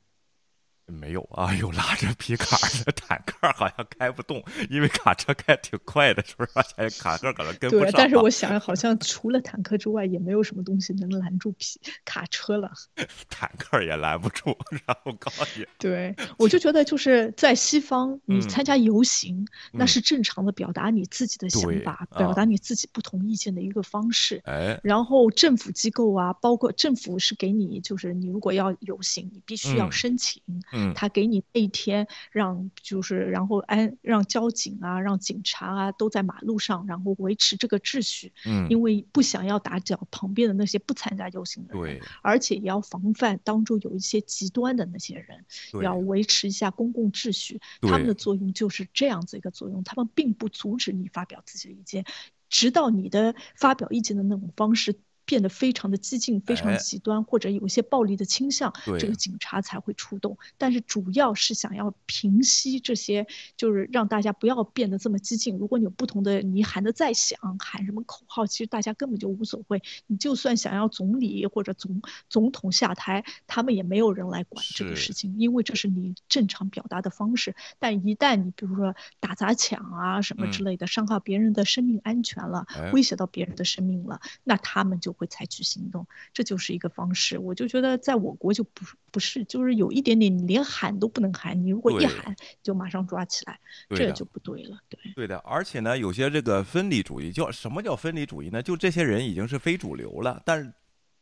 [0.85, 6.51] 没有啊，有拉着皮卡的坦克好像开不动，因为卡车开挺快的，是不是？
[6.75, 7.85] 而且卡车可能跟不上。
[7.85, 12.71] 对，但是我想，好像除了坦克之外，也没有什么东西能拦住皮卡车了。
[13.29, 15.67] 坦克也拦不住，然后高铁。
[15.77, 24.41] 对，我就觉得就是在西方，你参加游行，那是正常的表达你自己的想法，表达你自己不同意见的一个方式。
[24.45, 24.79] 哎。
[24.83, 30.41] 然后政府机构啊，包括政府是给你，就是你如果要游行，你必须要申请。
[30.73, 38.33] 嗯，他给你那一天让就是然后安让交警啊让警察啊都在马路上，然后维持这个秩序。
[38.45, 41.99] 嗯，因为不想要打搅旁边的那些不参加游行的人。
[41.99, 45.45] 对，而且也要防范当中有一些极端的那些人，
[45.81, 47.61] 要维持一下公共秩序。
[47.81, 52.03] 他们的作用就是这样子一个作用，他们并不阻止你发表自己的意见，
[52.49, 54.95] 直到你的发表意见的那种方式。
[55.25, 60.37] 变得非常的激进，非常极端，或者有一些暴力的倾向，这个警察才会出动。
[60.57, 65.57] 但是主要是想要平息这些，就是让大家不要变得这么激进。
[65.57, 69.81] 如果你有不同的，你喊的再响，喊什么口号，其实大家根本就无所谓。
[70.07, 77.55] 你就算想要总理或者总总统下台，他们也没有人来管这个事情，因为这是你正常表达的方式。
[77.79, 85.12] 但一旦你比如说打砸抢啊什么之类的，伤害别人的生命安全了，威胁到别人的生命了，那他们就。
[85.13, 87.37] 会采取行动，这就是一个方式。
[87.37, 94.77] 我就觉得，在我国就不不是，就是有一点点，你连喊都不能喊，你如果一喊就马上抓起来，这就不对了。
[94.89, 95.37] 对，对的。
[95.37, 98.61] 而且呢，有些这个分离主义，叫什么叫分离主义呢？
[98.61, 100.73] 就这些人已经是非主流了，但是。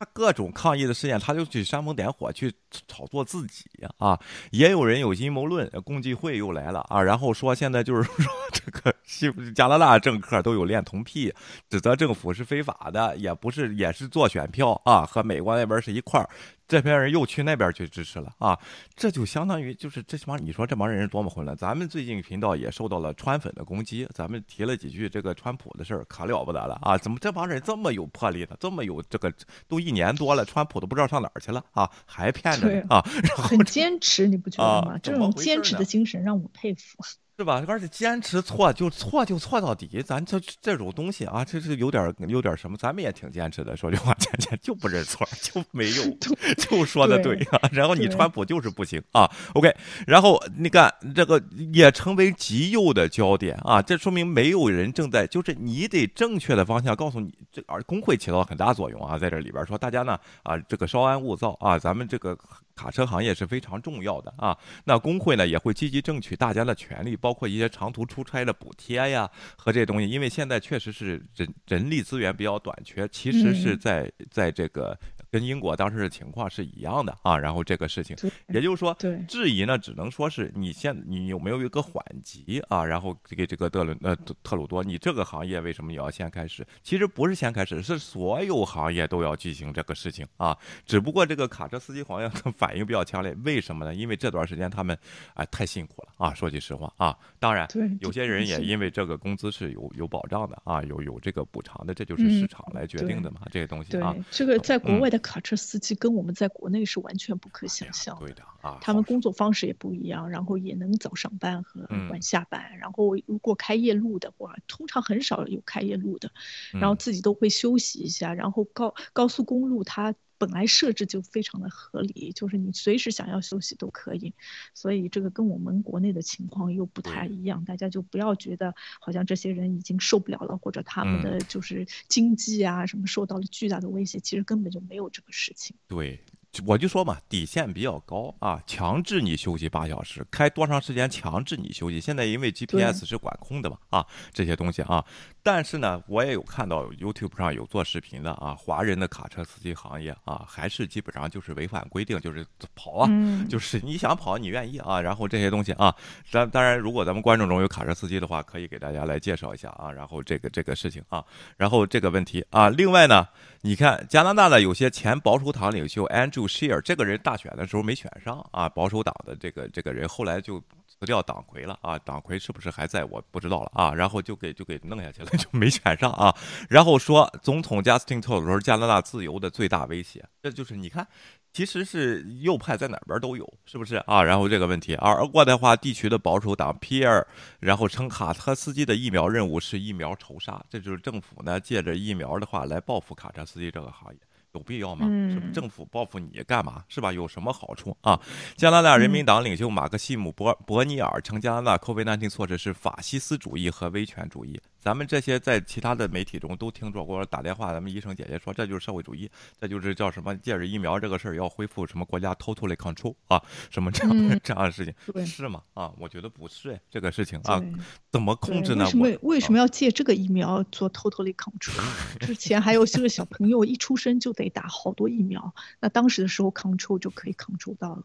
[0.02, 2.52] 他各种抗议的事件，他就去煽风点火，去
[2.88, 3.66] 炒作自己
[4.00, 4.20] 啊！
[4.50, 7.00] 也有人有阴谋论，共济会又来了啊！
[7.00, 11.32] 然后说现在就是说这个西加拿大政客都有恋童癖，
[11.70, 16.28] 指责政府是非法的，也不是也是做选票啊，和美国那边是一块儿。
[16.72, 18.58] 这边人又去那边去支持了啊！
[18.96, 21.58] 这就相当于就是这帮你说这帮人是多么混乱。
[21.58, 26.98] 咱们最近频道也受到了川粉的攻击，咱们提了几句这个川普的事儿，可了不得了啊！
[26.98, 28.56] 怎么这帮人这么有魄力呢？
[28.58, 29.30] 这么有这个
[29.68, 31.92] 都一年多了，川普都不知道上哪儿去了啊？
[32.06, 33.02] 还骗着啊？
[33.36, 34.98] 很坚持，你不觉得吗？
[35.04, 37.00] 这种坚持的精神让我佩服。
[37.42, 37.64] 是吧？
[37.68, 43.76] 而且坚持错就错就错到底，咱这这种东西啊，这是有点有点什么，咱们也挺坚持的。
[43.76, 46.20] 说句话，坚坚就不认错，就没用，
[46.60, 47.68] 就说的对啊。
[47.72, 49.28] 然后你川普就是不行啊。
[49.56, 49.76] OK，
[50.06, 51.42] 然后你看这个
[51.74, 62.38] 也成为极右的焦点啊，这说明没有人正在，就是你得正确的方向告诉你，这而工会起到很大作用啊，在这里边说大家呢啊，这个稍安勿躁啊，咱们这个。
[62.76, 74.98] 卡车行业是非常重要的啊，那工会呢也会积极争取大家的权利，包括一些长途出差的补贴呀和这些东西，因为现在确实是人人力资源比较短缺，其实是在在这个。
[75.32, 78.18] 跟英国当时的情况是一样的啊，然后这个事情，
[78.50, 78.94] 也就是说，
[79.28, 84.14] 质疑呢，只能说是你现你有没有一个缓急啊，然后给这个德伦呃
[84.44, 86.68] 特鲁多，你这个行业为什么也要先开始？
[86.84, 93.96] 其实不是先开始，是所有行业都要进行这个事情啊，只不过这个卡车司机行业的反应比较强烈，为什么呢？
[93.96, 94.98] 因为这段时间他们
[95.36, 97.66] 哎太辛苦了啊，说句实话啊，当然
[98.02, 105.21] 有些人也因为这个工资是有有保障的啊，有有这个补偿的，这就是市场来决定的嘛，这些东西啊，这个在国外的。
[105.22, 116.32] 卡车司机跟我们在国内是完全不可想象的，对的啊，他们工作方式也不一样，然后也能早上班和晚下班，然后如果开夜路的话，通常很少有开夜路的，
[116.74, 120.14] 然后自己都会休息一下，然后高高速公路它。
[120.42, 124.34] 本来设置就非常的合理，就是你随时想要休息都可以，
[124.74, 135.76] 所以这个跟我们国内的情况又不太一样，大家就不要觉得好像这些人已经受不了了，或者他们的就是经济啊什么受到了巨大的威胁，其实根本就没有这个事情。
[135.88, 136.20] 对。
[136.66, 142.02] 我就说嘛，底线比较高啊，强制你休息八小时，开多长时间强制你休息。
[142.02, 145.04] 现在因为 GPS 是管控的嘛，啊，这些东西啊。
[145.42, 153.10] 但是呢，我也有看到 YouTube 上有做视频的啊，华人的卡车司机行业啊，还是基本上就是违反规定，就是跑啊，
[153.50, 155.96] 就是你想跑你愿意啊，然后这些东西啊。
[156.32, 159.90] 当当然，如果咱们观众中有卡车司机的话，可以给大家来介绍一下啊。
[159.90, 161.24] 然后这个这个事情啊，
[161.56, 163.26] 然后这个问题啊，另外呢，
[163.62, 166.41] 你看加拿大的有些前保守党领袖 Andrew。
[166.42, 176.36] 就希尔这个人大选的时候没选上啊，保守党的这个这个人后来就辞掉党魁了啊，党魁是不是还在我不知道了啊，然后就给就给弄下去了，就没选上啊，
[176.68, 181.08] 然后说总统加斯汀特鲁多是加拿大自由的最大威胁，这就是你看，
[181.54, 184.24] 其实是右派在哪边都有，是不是啊？
[184.24, 187.28] 然后这个问题，而渥太华地区的保守党皮尔，
[187.60, 194.20] 然后称卡车司机的疫苗任务是疫苗仇杀，这就是政府呢借着疫苗的话来报复卡车司机这个行业。
[194.54, 195.08] 有必要吗？
[195.30, 196.84] 是政府报复你干嘛？
[196.90, 197.12] 是吧？
[197.12, 198.20] 有什么好处啊？
[198.56, 204.60] 加拿大人民党领袖马克西姆·博博尼尔称，加拿大 COVID-19 措施是法西斯主义和威权主义。
[204.82, 213.40] 咱们这些在其他的媒体中都听说过，打电话咱们医生姐姐说这就是社会主义，这就是叫什么借着疫苗这个事儿要恢复什么国家 totally control 啊，
[213.70, 215.62] 什么这样的这样的事情是吗？
[215.76, 217.64] 啊，我觉得不是哎，这个事情啊，
[218.12, 218.86] 怎么控制呢？
[218.86, 221.80] 为什么为什么要借这个疫苗做 totally control？
[222.26, 228.04] 之前还有些个小朋友一出生就得打好多疫苗，那当时的时候 control 就可以 control 到了。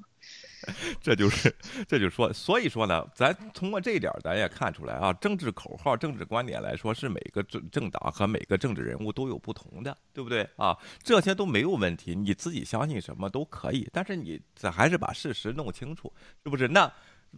[1.01, 1.55] 这就是，
[1.89, 10.77] 这就说，所以说呢，咱通过这一点，咱也看出来啊，政治口号、政治观点来说，是每个政政党和每个政治人物都有不同的，对不对啊？
[11.03, 16.69] 这些都没有问题，你自己相信什么都可以，但是你咱还是把事实弄清楚，是不是？
[16.69, 16.93] 那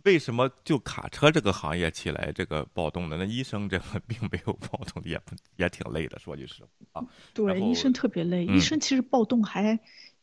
[0.05, 3.17] 为什么就卡车这个行业起来这个暴动呢？
[3.19, 6.63] 那医生这个并没有暴动，也不也挺累的，说句实
[6.93, 7.07] 话啊。
[7.35, 9.79] 对，医生特别累，医生其实暴动还。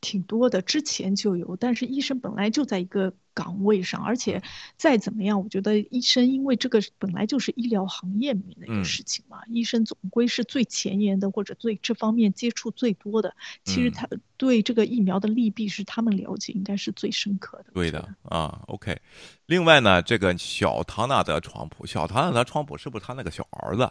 [0.06, 4.40] 挺多的，之前就有，但是医生本来就在一个岗位上，而且
[4.78, 17.66] 再怎么样，我觉得医生因为这个本来就是医疗行业里面的一个事情嘛，医生总归是最前沿的，或者对这方面接触最多的，其实他对这个疫苗的利弊是他们了解应该是最深刻的。
[17.74, 18.96] 对的啊，OK。
[19.48, 23.90] 另外呢，这个小唐纳德·川普，小唐纳德·川普是不是他那个小儿子？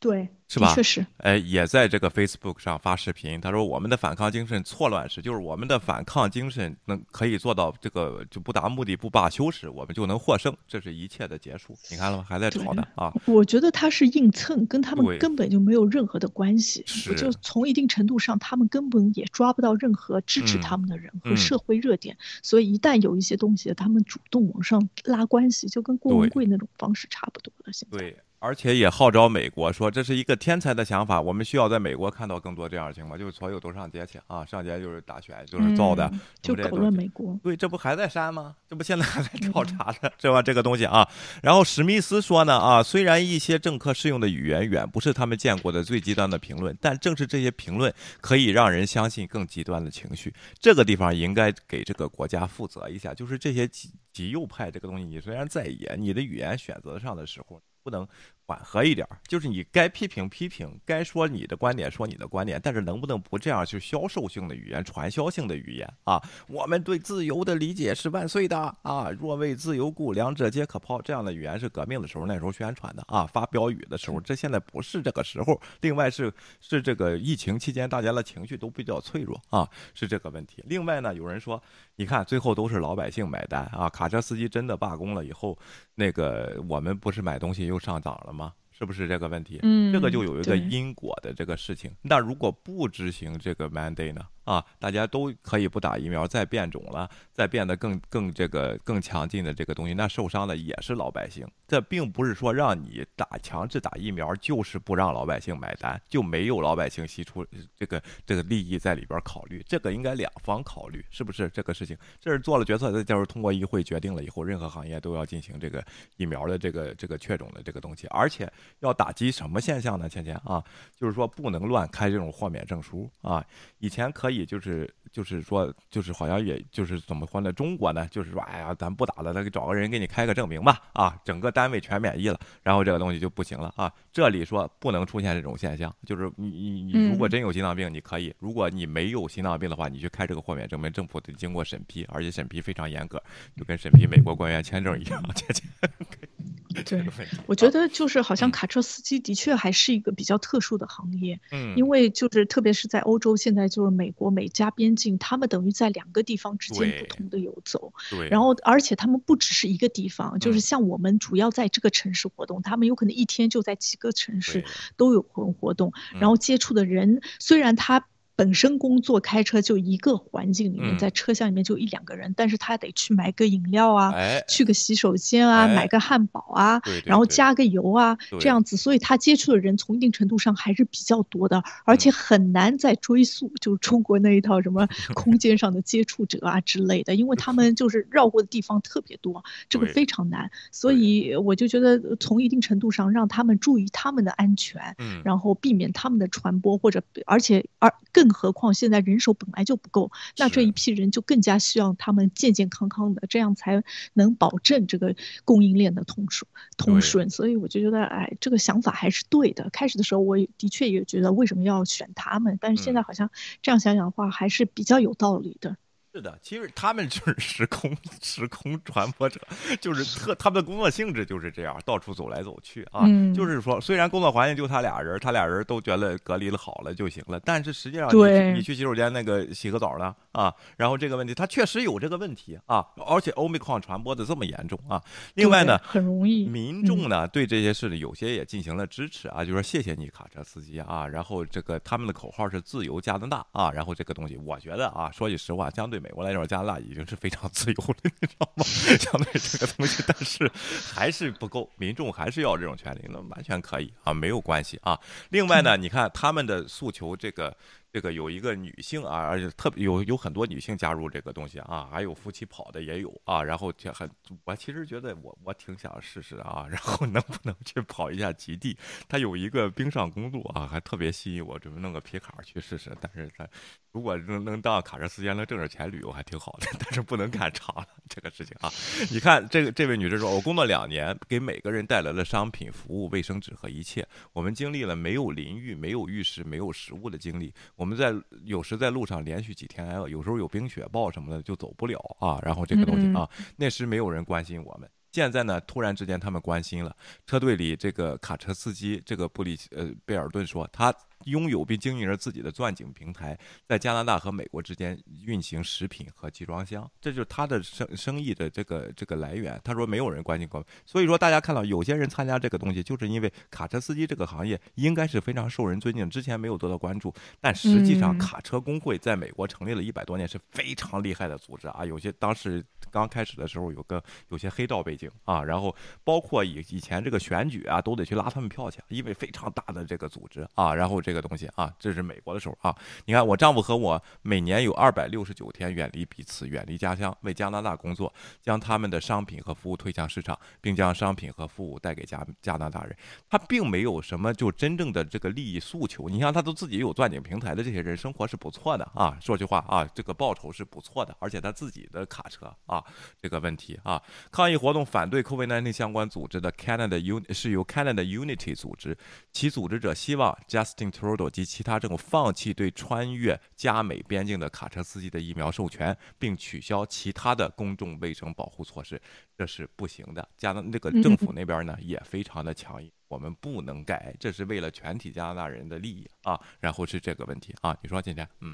[0.00, 0.72] 对，是吧？
[0.74, 3.40] 确实，哎，也在这个 Facebook 上发视频。
[3.40, 10.56] 他说：“我们的反抗精神错乱时，就是我们的反抗精神能可以做到这个，就不达目的不罢休时，我们就能获胜。
[10.68, 11.76] 这是一切的结束。
[11.90, 12.24] 你看了吗？
[12.28, 13.12] 还在吵呢啊！
[13.26, 16.84] 我觉得他是硬蹭，跟他们根本就没有任何的关系。
[16.86, 22.16] 是，就从一定程度上，他们根本也抓不到任何支持他们的人和社会热点。
[22.40, 27.72] 所以一旦有一些东西，他们主动往上拉关系，就跟郭文贵那种方式差不多了。
[27.72, 27.98] 现在。
[27.98, 28.16] 对。
[28.40, 36.08] 而且也号召美国说这是一个天才的想法，我们需要在美国看到更多这样的情况，就是所有都上街去啊，上街就是打拳，就是造的，
[36.40, 37.36] 就搞乱美国。
[37.42, 38.54] 对，这不还在删吗？
[38.68, 40.40] 这不现在还在调查呢，是吧？
[40.40, 41.08] 这个东西啊。
[41.42, 50.32] 然后史密斯说呢啊，虽然一些政客适用的语言远不是他们见过的最极端的评论，但正是这些评论可以让人相信更极端的情绪。
[50.60, 57.60] 这个地方应该给这个国家负责一下，就是这些极极右派这个东西，你虽然在野，你的语言选择上的时候。
[57.88, 58.06] 不能
[58.48, 66.18] 缓和一点就是你该批评批评，该说你的观点说你的观点，但是能不能不这样去销售性的语言、传销性的语言啊？
[66.48, 69.10] 我们对自由的理解是万岁的啊！
[69.10, 71.02] 若为自由故，两者皆可抛。
[71.02, 74.18] 这样的语言是革命的时候那时候宣传的啊，发标语的时候。
[74.18, 75.60] 这现在不是这个时候。
[75.82, 80.64] 另外是是这个疫情期间大家的情绪都比较脆弱啊，是这个问题。
[80.66, 81.62] 另外呢，有人说，
[81.96, 85.58] 你看最后都是老百姓买单啊，卡车司机真的罢工了以后，
[85.96, 87.78] 那个我们不是买东西又。
[87.88, 88.37] 上涨了吗？
[88.78, 89.58] 是不是这个问题？
[89.64, 91.90] 嗯，这个就有一个因果的这个事情。
[92.00, 94.22] 那如果不执行这个 mandate 呢？
[94.48, 101.46] 啊，大家都可以不打疫苗，再变种了，再变得更更这个更强劲的这个东西，那受伤的也是老百姓。
[101.66, 107.46] 这并不是说让你打强制打疫苗，就是不让老百姓买单，就没有老百姓吸出
[107.76, 109.62] 这个这个利益在里边考虑。
[109.68, 111.94] 这个应该两方考虑，是不是这个事情？
[112.18, 115.84] 这是做了决策，这就是通过议会决定了以后，任何行业都要进行这个
[116.16, 120.08] 疫苗的这个这个确种的这个东西，而且要打击什么现象呢？
[120.08, 120.64] 倩倩啊，
[120.96, 123.44] 就是说不能乱开这种豁免证书啊，
[123.76, 124.37] 以前可以。
[124.38, 127.52] 也就是就是说，就是好像也就是怎么说呢？
[127.52, 133.92] 中国呢，就是说，哎呀，咱不打了，那给找个人给你开个证明吧，啊，整个单位全免疫了，然后这个东西就不行了啊。
[134.12, 143.22] 这里说不能出现这种现象，就是你你你如果真有心脏病，你可以；如果你没有心脏病的话，你去开这个豁免证明，政府得经过审批，而且审批非常严格，
[143.56, 145.22] 就跟审批美国官员签证一样。
[146.82, 147.04] 对，
[147.46, 164.64] 我觉得就是好像卡车司机的确还是一个比较特殊的行业，嗯，因为就是特别是在欧洲，现在就是美国美加边境，他们等于在两个地方之间不同的游走，对，然后而且他们不只是一个地方，就是像我们主要在这个城市活动，他们有可能一天就在几个城市
[164.96, 168.06] 都有活活动，然后接触的人虽然他。
[168.38, 174.12] 本身工作开车就一个环境里面，在车厢里面就一两个人，但是他得去买个饮料啊，
[174.46, 198.27] 去个洗手间啊，买个汉堡啊，然后加个油啊，这样子，所以他接触的人从一定程度上还是比较多的，而且很难再追溯，就是中国那一套什么 空间上的接触者啊之类的，因为他们就是绕过的地方特别多，这个非常难，所以我就觉得从一定程度上让他们注意他们的安全，然后避免他们的传播，或者而且而更。
[198.28, 205.16] 更何况现在人手本来就不够，那这一批人就更加希望他们健健康康的，这样才能保证这个
[205.46, 207.30] 供应链的通顺通顺。
[207.30, 209.70] 所以我就觉得，哎，这个想法还是对的。
[209.70, 213.30] 开始的时候，我的确也觉得为什么要选他们，但是现在好像
[213.62, 215.78] 这样想想的话，还是比较有道理的。
[216.18, 219.40] 是的，其实他们就是 时空时空传播者，
[219.80, 223.06] 就是特他们的工作性质就是这样，到处走来走去啊。
[223.32, 235.00] 就是说，虽然工作环境就他俩人，他俩人都觉得隔离了好了就行了，但是实际上，你你去洗手间那个洗个澡呢啊，然后这个问题他确实有这个问题啊，而且欧米矿传播的这么严重啊。
[235.34, 246.07] 另外呢，很容易民众呢对这些事呢有些也进行了支持啊，就说谢谢你卡车司机啊，然后这个他们的口号是自由加拿大啊，然后这个东西我觉得啊，说句实话，相对美。
[246.08, 248.64] 美国来找，加拿大已经是非常自由了，你知道吗？
[248.98, 250.50] 相对这个东西，但是
[250.94, 254.98] 还是不够，民众还是要这种权利，那完全可以啊，没有关系啊。
[255.28, 257.54] 另外呢，你看他们的诉求，这个。
[257.92, 263.42] 这个有一个女性啊，而且特别有有很多女性加入这个东西啊，还有夫妻跑的也有啊。
[263.42, 264.08] 然后就很，
[264.44, 268.76] 我其实觉得我我挺想试试啊，然后能不能去跑一下极地？
[269.08, 272.94] 他有一个冰上公路啊，还特别吸引我，准备弄个皮卡去试试。
[273.00, 273.48] 但是他
[273.92, 278.70] 如果能能当卡车司机，能挣点钱旅游还挺好的，但是不能干长了这个事情啊。
[279.10, 284.06] 你看这个这位女士说，我工作两年，给每个人带来了商品、服务、卫生纸和一切。
[284.34, 287.52] 我们经历了没有淋浴、没有浴室、没有食物的经历。
[287.78, 288.12] 我们在
[288.44, 292.36] 有时在路上连续几天挨饿，有时候有冰雪暴什么的就走不了啊。
[292.42, 294.90] 然后这个东西啊，那时没有人关心我们。
[295.12, 296.94] 现在呢，突然之间他们关心了。
[297.24, 300.92] 车队里这个卡车司机，这个布里呃贝尔顿说，他
[301.24, 309.60] 拥有并经营着自己的钻井平台，在加拿大和美国之间运行食品和集装箱，这就是他的生生意的这个这个来源。
[309.64, 321.84] 他说没有人关心过，所以说大家看到有些人参加这个东西，就是因为卡车司机这个行业应该是非常受人尊敬，之前没有得到关注，但实际上卡车工会在美国成立了一百多年，是非常厉害的组织啊。
[321.84, 332.76] 有些当时刚开始的时候有个有些黑道背景啊，然后包括以以前这个选举啊，都得去拉他们票去，因为非常大的这个组织啊，然后这个东西啊，这是美国的时候啊。
[333.06, 342.94] 你看，我丈夫和我每年有二百六十九天远离彼此，远离家乡，为加拿大工作，将他们的商品和服务推向市场，并将商品和服务带给加加拿大人。
[343.30, 346.10] 他并没有什么就真正的这个利益诉求。
[346.10, 349.16] 你像他都自己有钻井平台的这些人，生活是不错的啊。
[349.22, 352.84] 说句话啊，这个报酬是不错的，而且他自己的卡车啊，
[353.18, 358.96] 这个问题啊，抗议活动反对 COVID-19 相关组织的 Canada Un 是由 Canada Unity 组织，
[359.32, 369.00] 其组织者希望 Justin Trudeau 及其他政府放弃对穿越加美边境的卡车司机的疫苗授权，并取消其他的公众卫生保护措施，
[369.36, 370.28] 这是不行的。
[370.36, 376.40] 加拿那个政府那边呢也非常的强硬，我们不能改，这是为了全体加拿大人的利益啊。
[376.58, 378.52] 然后是这个问题啊，你说今天嗯。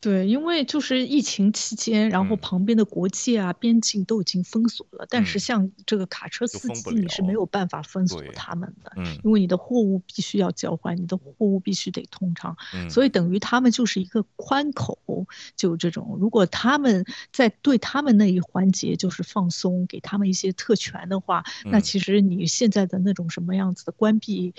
[0.00, 8.92] 对，因为就是疫情期间，然后旁边的国界啊、边境都已经封锁了，但是像这个卡车司机，你是没有办法封锁他们的，
[9.24, 12.56] 因为你的货物必须要交换，你的货物必须得通畅，
[12.90, 15.26] 所以等于他们就是一个宽口，
[15.56, 16.16] 就这种。
[16.20, 24.54] 如果他们在对他们那一环节就是放松，给他们一些特权的话，那其实你现在的那种什么样子的关闭。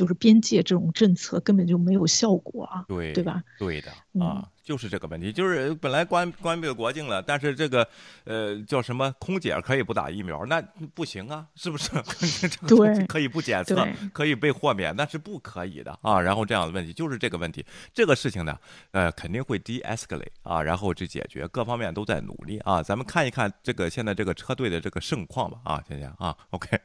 [0.00, 3.42] 就是边界这种政策根本就没有效果啊，对对吧？
[3.58, 7.86] 对的啊，就是这个问题，就是本来关关闭了国境了，但是这个
[8.24, 10.58] 呃叫什么空姐可以不打疫苗，那
[10.94, 11.90] 不行啊，是不是？
[12.66, 16.18] 对，可以不检测，可以被豁免，那是不可以的啊。
[16.18, 18.58] 然后这样的问题就是这个问题，这个事情呢，
[18.92, 22.82] 呃，肯定会 de-escalate 啊，然后去解决，各方面都在努力啊。
[22.82, 26.80] 咱们看一看这个现在这个车队的这个盛况吧啊，先生啊，OK。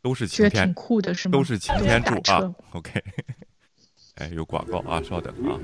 [0.01, 0.73] 都是晴天，
[1.31, 2.53] 都是晴天柱啊。
[2.71, 3.03] OK，
[4.15, 5.57] 哎，有广告啊，稍等啊。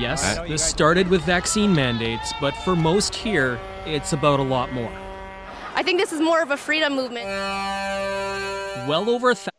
[0.00, 3.56] Yes, this started with vaccine mandates, but for most here,
[3.86, 4.90] it's about a lot more.
[5.76, 7.26] I think this is more of a freedom movement.
[8.88, 9.52] Well over a thousand.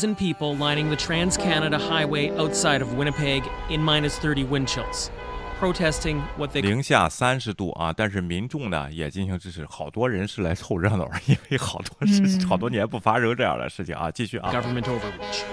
[0.00, 0.34] 稍等啊，有点问题。
[0.34, 5.10] people lining the Trans Canada Highway outside of Winnipeg in minus 30 wind chills,
[5.58, 7.92] protesting what they 零下三十度啊！
[7.92, 14.10] 但是民众呢也进行支持，好多人是来凑热闹，因为好多事、嗯、好多年不发生这样的事情啊！
[14.10, 14.52] 继续啊！
[14.52, 15.44] Government overreach.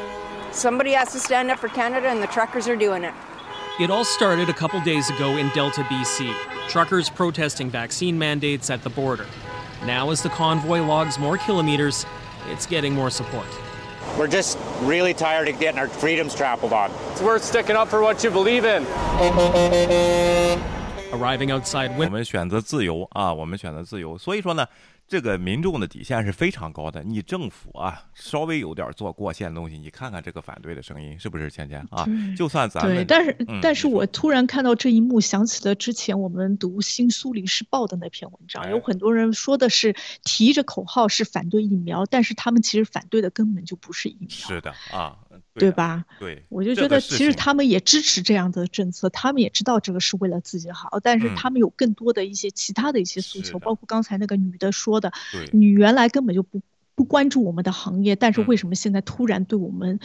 [0.51, 3.13] Somebody has to stand up for Canada, and the truckers are doing it.
[3.79, 6.31] It all started a couple days ago in Delta, BC.
[6.69, 9.25] Truckers protesting vaccine mandates at the border.
[9.88, 12.05] Now, as the convoy logs more kilometers,
[12.51, 13.47] it's getting more support.
[14.17, 16.91] We're just really tired of getting our freedoms trampled on.
[17.11, 18.86] It's worth sticking up for what you believe in.
[21.11, 24.17] Arriving outside, 我们选择自由啊，我们选择自由。
[24.17, 24.67] 所以说呢，
[25.09, 27.02] 这个民众的底线是非常高的。
[27.02, 31.48] 你政府啊，稍微有点做过线的东西，你看看这个反对的声音是不是？
[31.48, 32.06] 芊芊啊，
[32.36, 44.28] 就算咱们对，但是但是我突然看到这一幕，想起了之前我们读《新苏黎世报》的那篇文章，有很多人说的是提着口号是反对疫苗，但是他们其实反对的根本就不是疫苗。
[44.28, 45.16] 是的啊。
[45.59, 46.04] 对吧？
[46.18, 55.12] 对，我就觉得其实他们也支持这样的政策，他们也知道这个是为了自己好，但是他们有更多的一些其他的一些诉求，包括刚才那个女的说的，
[55.52, 56.61] 你原来根本就不
[56.94, 60.00] 不关注我们的行业，但是为什么现在突然对我们？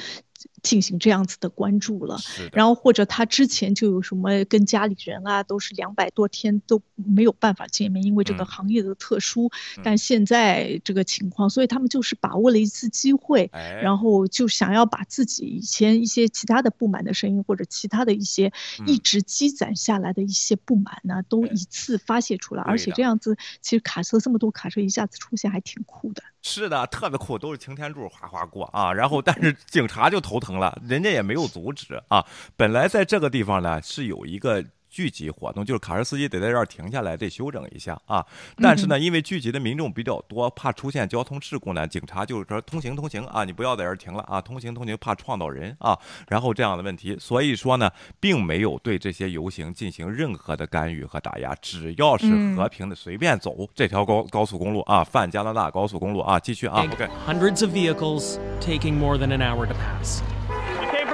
[0.61, 2.17] 进行这样子的关注了，
[2.51, 9.49] 然后或者他之前就有什么跟家里人啊，都是两百多天都没有办法见面，因为这个行业的特殊。
[9.83, 13.49] 但现在这个情况，所以他们就是把握了一次机会，
[13.81, 18.51] 然后就想要把自己以前一些其他的不满的声音，或者其他的一些
[18.85, 22.63] 一直积攒下来的一些不满呢，都一次发泄出来。
[22.63, 26.23] 而且这样子，其实卡车这么多卡车一下子出现，还挺酷的。
[26.41, 28.93] 是的，特别酷，都是擎天柱哗哗过啊。
[28.93, 32.25] 然后，但是警察就头疼了，人家也没有阻止啊。
[32.57, 34.63] 本来在这个地方呢，是有一个。
[34.93, 38.23] 聚集活动就是卡车司机得在这儿停下来，得休整一下啊。
[38.57, 45.97] 但是呢，因为聚集的民众比较多，怕出现交通事故呢，警察就是说通行通行啊，你不要在这儿停了啊，通行通行，怕撞到人啊。
[46.27, 47.89] 然后这样的问题，所以说呢，
[48.19, 56.85] 并没有对这些游行进行任何的干预和打压，只要是和平的随便走这条高高速公路啊，泛加拿大高速公路啊，继续啊。
[56.93, 57.09] OK。
[57.25, 60.21] Hundreds of vehicles taking more than an hour to pass.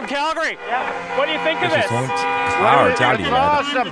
[0.09, 0.57] Calgary.
[0.69, 1.17] Yeah.
[1.17, 1.89] What do you think of 这是 this?
[1.89, 3.37] 从卡尔加里来的。
[3.37, 3.91] Awesome.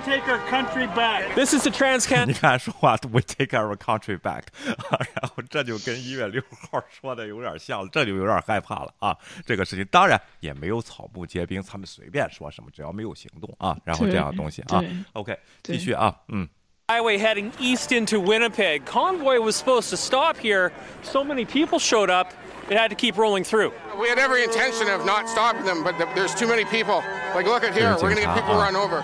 [1.34, 2.26] This is the Transcan.
[2.26, 4.44] 你看 说话，We take our country back，
[4.90, 9.16] 啊，然后这就跟一月六号说的有点像了，这就有点害怕了啊。
[9.44, 14.90] 这个事情当然也没有草木皆兵，他们随便说什么，只要没有行动啊，然后这样的东西啊对。
[15.14, 16.48] OK，对继续啊，嗯，
[16.88, 18.84] Highway heading east into Winnipeg.
[18.84, 20.72] Convoy was supposed to stop here.
[21.02, 22.32] So many people showed up,
[22.69, 23.73] it had to keep rolling through.
[23.99, 27.03] We had every intention of not stopping them, but th- there's too many people.
[27.33, 29.03] Like, look at here, we're gonna get people run over.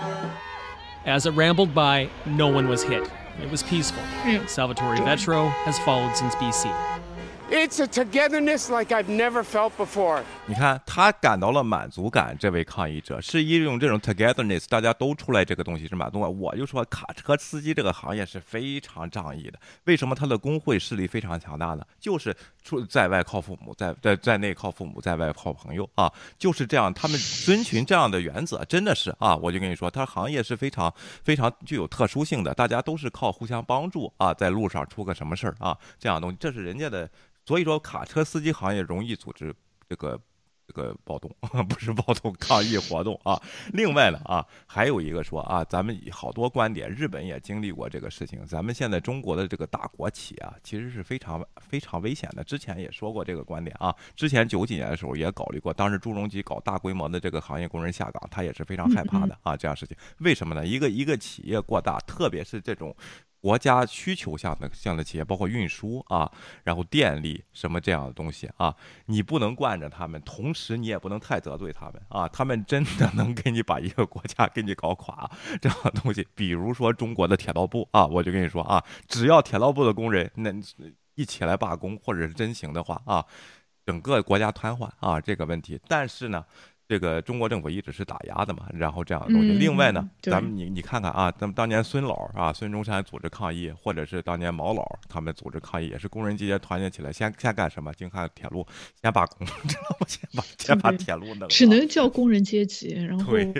[1.04, 3.10] As it rambled by, no one was hit.
[3.42, 4.02] It was peaceful.
[4.22, 4.48] Mm.
[4.48, 6.72] Salvatore Vetro has followed since BC.
[7.50, 10.22] It's a togetherness like I've never felt before.
[10.46, 16.38] 你看他感到了满足感，这位抗议者是一种这种 togetherness，大家都出来这个东西是满足感。
[16.38, 21.84] 我就说卡车司机这个行业是非常仗义的，为什么他的工会势力非常强大呢？
[22.00, 30.92] 就是出在外靠父母，在在在内靠父母，在外靠朋友啊，就是这样，他们遵循这样的原则，真的是啊，我就跟你说，他行业是非常
[31.22, 37.08] 非常具有特殊性的，大家都是靠互相帮助啊，在路上出个什么事儿啊，这样东西，这是人家的。
[37.46, 39.54] 所以说，卡车司机行业容易组织
[39.88, 40.18] 这个
[40.66, 41.30] 这个暴动，
[41.68, 43.38] 不是暴动抗议活动啊。
[43.74, 48.46] 另外呢啊，还有一个说啊，咱们好多观点，日本也经历过这个事情。
[48.46, 52.42] 咱们现在中国的这个大国企啊，其实是非常非常危险的。
[52.42, 59.94] 之前也说过这个观点啊，之前九几年的时候也考虑过，当时朱镕基搞大规模的这个行业工人下岗，他也是非常害怕的啊，这样事情。
[60.20, 60.66] 为什么呢？
[60.66, 62.96] 一个一个企业过大，特别是这种。
[63.44, 66.32] 国家需求下的这样的企业，包括运输啊，
[66.62, 68.74] 然后电力什么这样的东西啊，
[69.04, 75.30] 你不能惯着他们，同时你也不能太得罪他们啊，他们真的能给你把一个国家给你搞垮
[75.60, 76.26] 这样的东西。
[76.34, 80.50] 比如说中国的铁道部啊，我就跟你说啊，只要铁道部的工人那
[81.14, 83.22] 一起来罢工或者是真行的话啊，
[83.84, 85.78] 整个国家瘫痪啊这个问题。
[85.86, 86.42] 但是呢。
[86.86, 89.48] 这个中国政府一直是打压的嘛，然后这样的东西。
[89.52, 97.92] 嗯另外呢，咱们你你看看啊，咱们当年孙老啊，孙中山组织抗议，或者是当年毛老他们组织抗议，也是工人阶级团结起来，先先干什么？
[97.94, 98.66] 京汉铁路
[99.00, 100.06] 先把工， 知道吗？
[100.06, 101.46] 先把先把铁路弄了。
[101.48, 103.52] 只能叫工人阶级，然后对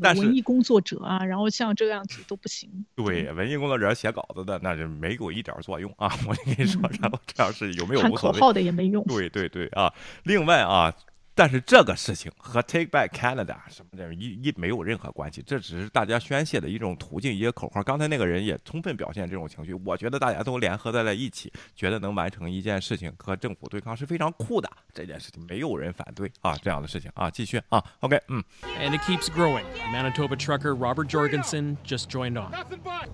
[0.00, 2.70] 但是文艺工作者啊，然后像这样子都不行。
[2.94, 6.08] 对，文艺工作者写稿子的，那就没有一点作用啊！
[6.28, 8.38] 我跟你说，然后这样是有没有喊无所谓。
[8.38, 9.02] 口号的也没用。
[9.04, 9.92] 对对对啊！
[10.22, 10.94] 另外啊，
[11.34, 17.82] 但是这个事情和 Take Back Canada 什么的一一没有任何关系，这只是大家宣泄的一种途径，一个口号。
[17.82, 24.70] 刚才那个人也充分表现这种情绪，我觉得大家都联合在了一起，觉得能完成一件事情和政府对抗是非常酷的。
[24.92, 28.42] 这件事情没有人反对啊，这样的事情啊，继续啊，OK，嗯
[28.78, 29.64] ，And it keeps growing.
[29.92, 32.52] Manitoba trucker Robert Jorgensen just joined on.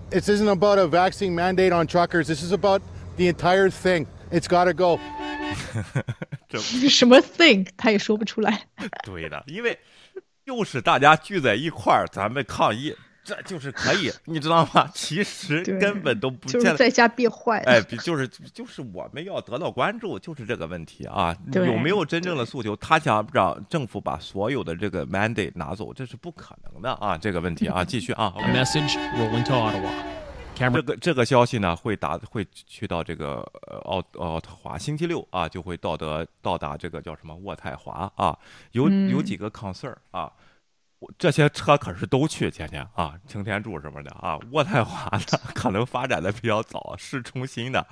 [0.09, 2.27] This isn't about a vaccine mandate on truckers.
[2.27, 2.81] This is about
[3.15, 4.07] the entire thing.
[4.31, 4.99] It's gotta go.
[6.89, 8.67] 什么 think 他也说不出来。
[9.03, 9.77] 对的，因为
[10.45, 14.89] 就是大家聚在一块儿，咱们抗议，这就是可以，你知道吗？
[14.93, 17.71] 其实根本都不见就是在家憋坏了。
[17.71, 22.75] 哎， 比就是就是我们要得到关注，就是这个问题啊，有没有真正的诉求？
[22.75, 28.33] 他想让政府把所有的这个 mandate 拿走，这是不可能的啊，这个问题啊，继续啊。
[28.37, 30.26] A message rolling to Ottawa.
[30.57, 33.35] 这个这个消息呢，会达会去到这个
[33.67, 38.37] 呃奥奥特华，星期六啊就会到达到达这个叫什么渥太华啊，
[38.71, 40.31] 有有几个 concern 啊。
[40.99, 47.85] 我这些车可是都去，前天啊，擎天柱什么的啊，渥太华呢 可能发展的比较早，市中心的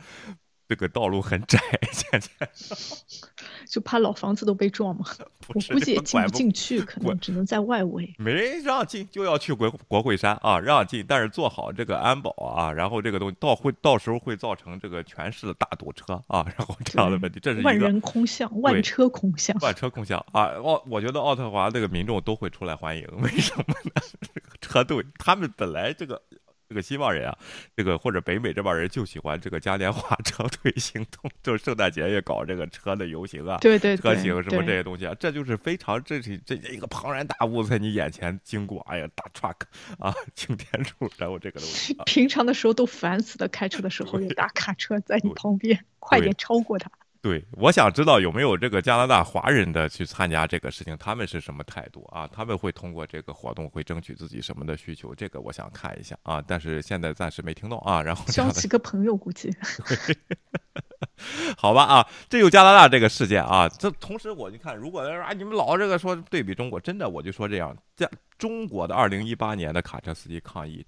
[0.68, 1.60] 这个道路很窄，
[1.92, 2.50] 现在
[3.70, 5.06] 就怕老房子都被撞嘛。
[5.50, 8.14] 我估计也进不进去，可能只能在外围。
[8.18, 19.56] 没让进就要去国国会山啊，让进，但是做好这个安保啊，然后这个东西到会到时候会造成这个全市的大堵车啊，然后这样的问题，这是一万人空巷，万车空巷。
[19.62, 20.46] 万车空巷啊！
[20.64, 24.02] 奥，我觉得奥特华这个民众都会出来欢迎，为什么呢？
[24.22, 26.22] 这个车队他们本来这个。
[26.68, 27.38] 这个西方人啊，
[27.76, 39.56] 这个或者北美这帮人就喜欢这个嘉年华 车队行动，就是圣诞节也搞这个车的游行啊，对对对车行什么这些东西啊，这就是非常这是这一个庞然大物在你眼前经过，哎呀，大 truck
[40.00, 46.90] 啊，擎天柱，然后这个东西啊，平常的时候都烦死的，开车的时候有大卡车在你旁边，快点超过他。
[47.26, 52.28] 对，我想知道有没有这个加拿大华人的去参加这个事情，他们是什么态度啊？
[52.28, 55.16] 他们会通过这个活动会争取自己什么的需求？
[55.16, 58.00] 这个我想看一下啊，但是现在暂时没听到啊。
[58.00, 59.52] 然后交几个朋友，估计
[61.58, 63.68] 好吧啊，这有加拿大这个事件啊。
[63.68, 68.08] 这同时我就看，如果啊你们老这个说对比中国，真的我就说这样，在
[68.38, 70.86] 中国的二零一八年的卡车司机抗议，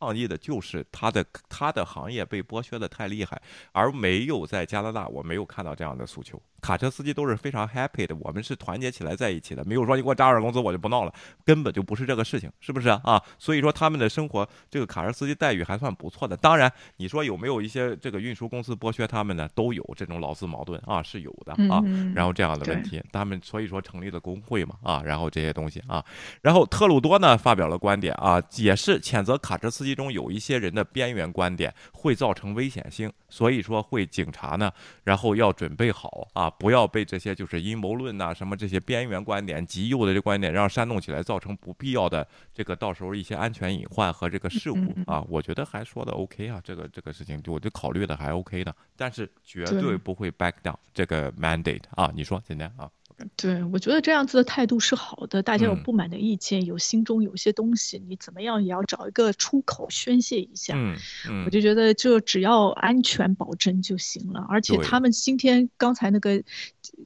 [0.00, 3.40] 抗议的就是他的他的行业被剥削的太厉害，
[3.72, 6.40] 而没有在加拿大，我没有看到这样的诉求。
[6.60, 13.22] 卡车司机都是非常 happy 的，我们是团结起来在一起的，没有说你给我加点工资我就不闹了，根本就不是这个事情，是不是啊？
[13.38, 16.36] 所以说他们的生活，这个卡车司机待遇还算不错的。
[16.36, 19.48] 当然，你说有没有一些这个运输公司剥削他们呢？
[19.54, 21.80] 都有这种劳资矛盾啊，是有的啊。
[22.12, 26.04] 然后这样的问题，他们所以说成立了工会嘛啊，然后这些东西啊，
[26.42, 34.72] 然后特鲁多呢发表了观点啊，也是谴责卡车司机中有一些人的边缘观点会造成危险性，所以说会警察呢，
[35.04, 36.50] 然后要准备好啊。
[36.50, 44.78] 不要被这些就是阴谋论呐，什么这些边缘观点、极右的这观点让煽动起来，造成不必要的这个到时候一些安全隐患和这个事故
[45.10, 45.24] 啊。
[45.28, 52.10] 我觉得还说的 OK 啊，这个这个事情我就考虑的还 OK 的，但是绝对不会 back down 这个 mandate 啊。
[52.14, 52.90] 你说今天啊？
[53.36, 55.42] 对，我觉得这样子的态度是好的。
[55.42, 60.74] 大家有不满的意见，有心中有些东西，你怎么样也要找一个出口宣泄一下。
[60.76, 60.96] 嗯
[61.28, 64.46] 嗯，我就觉得就只要安全保证就行了。
[64.48, 66.42] 而且他们今天刚才那个，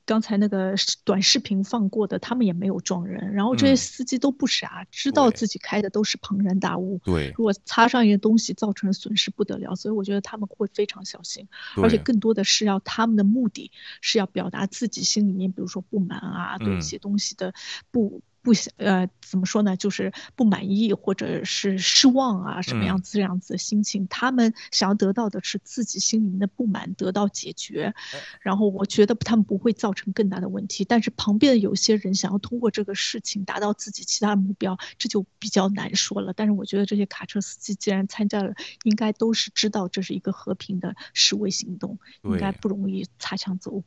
[0.05, 0.75] 刚才那个
[1.05, 3.33] 短视频放过的，他们也没有撞人。
[3.33, 7.01] 然后这些司机都不傻，知道自己开的都是庞然大物。
[7.03, 9.75] 对，如果擦上一些东西，造成损失不得了。
[9.77, 11.49] 所以我觉得他们会非常小心，
[11.83, 13.71] 而且更多的是要他们的目的
[14.03, 16.03] 是要表达自己心里面，比如说不。
[16.03, 17.55] 满啊，对一些东西的
[17.93, 19.77] 不不想呃，怎么说呢？
[19.77, 24.09] 就是不满意或者是失望啊，什么样子这样子的心情？
[24.09, 27.95] 他们想要得到的是自己心里面的不满得到解决，
[28.41, 30.85] 然后我觉得他们不会造成更大的问题。
[30.85, 36.33] 但是旁边的有些人想要通过这个事情达到自己其他目标，这就比较难说了。
[36.33, 43.85] 但是我觉得这些卡车司机既然参加了，应该都是知道这是一个和平的示威行动，应该不容易擦枪走火。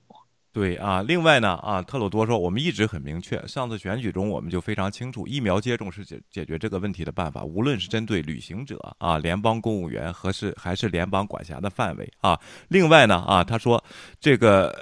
[0.56, 12.40] 对啊，另外呢啊，特鲁多说，我们一直很明确，上次选举中我们就非常清楚，疫苗接种是解解决这个问题的办法，无论是针对旅行者啊、联邦公务员，还是还是联邦管辖的范围啊。
[12.70, 13.84] 另外呢啊，他说
[14.22, 14.74] 这个。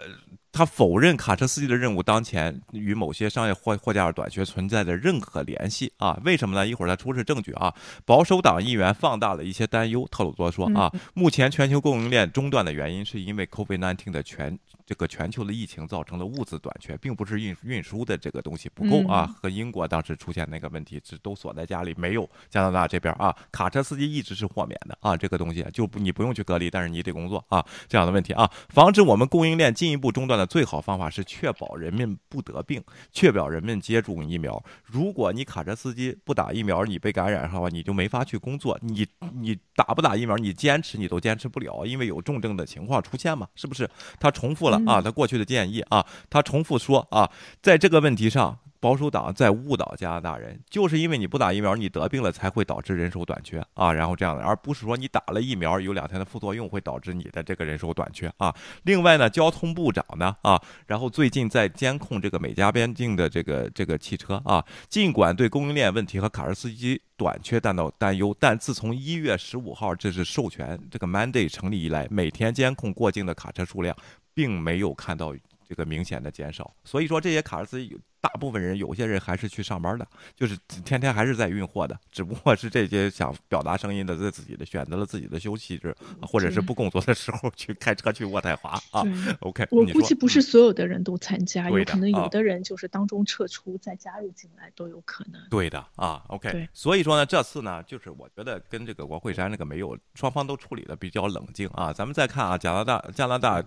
[0.55, 6.15] 他否认卡车司机的任务当前与某些商业货货架短缺存在着任何联系啊？
[6.23, 6.67] 为什么呢？
[6.67, 7.73] 一会儿他出示证据啊。
[8.05, 10.07] 保守党议员放大了一些担忧。
[10.11, 14.55] 特鲁多说啊，目前全球供应链中断的原因是因为 COVID-19 的全
[14.85, 19.25] 这个全球的疫情造成的物资短缺，并不是运运输的这个东西不够啊。
[19.41, 23.35] 和英国当时出现那个问题，是都锁在家里，没有加拿大这边啊。
[23.51, 30.45] 卡车司机一直是豁免的啊，这个东西就不你不用去隔离，但是你得工作啊，这样的问题啊，防止我们供应链进一步中断的。
[30.45, 34.63] 最好方法是确保人们不得病，确保人们接种疫苗。
[34.83, 38.77] 如果你卡车司机不打疫苗，你被感染的话，你就没法去工作。
[38.81, 43.89] 你你打不打疫苗，你坚持你都坚持不了，因为有重症的情况出现嘛，是不是？
[44.19, 47.29] 他重复了啊，他过去的建议啊，他重复说啊，
[47.61, 48.59] 在这个问题上。
[48.83, 58.53] 保守党在误导加拿大人，就是因为你不打疫苗，你得病了才会导致人手短缺啊，然后这样的，而不是说你打了疫苗有两天的副作用会导致你的这个人手短缺啊。
[58.83, 73.95] 另外呢，交通部长呢啊，然后最近在监控这个美加边境的这个这个汽车啊，尽管对供应链问题和卡车司机短缺感到担忧，但自从一月十五号这是授权这个 mandate 成立以来，每天监控过境的卡车数量
[74.33, 75.35] 并没有看到
[75.67, 77.87] 这个明显的减少，所以说这些卡尔斯。
[78.23, 89.03] 大部分人，有些人还是去上班的，就是天天还是在运货的，只不过是这些想表达声音的，在自己的选择了自己的休息日，或者是不工作的时候去开车去渥太华啊。
[89.41, 95.41] OK，我估计不是所有的人都参加，有可能有的人就是当中撤出再加入进来都有可能。
[95.49, 96.69] 对的啊，OK。
[96.71, 101.91] 所以说呢，这次呢，就是我觉得跟这个国会山那个没有，双方都处理的比较冷静啊。
[101.91, 103.61] 咱们再看啊，加拿大加拿大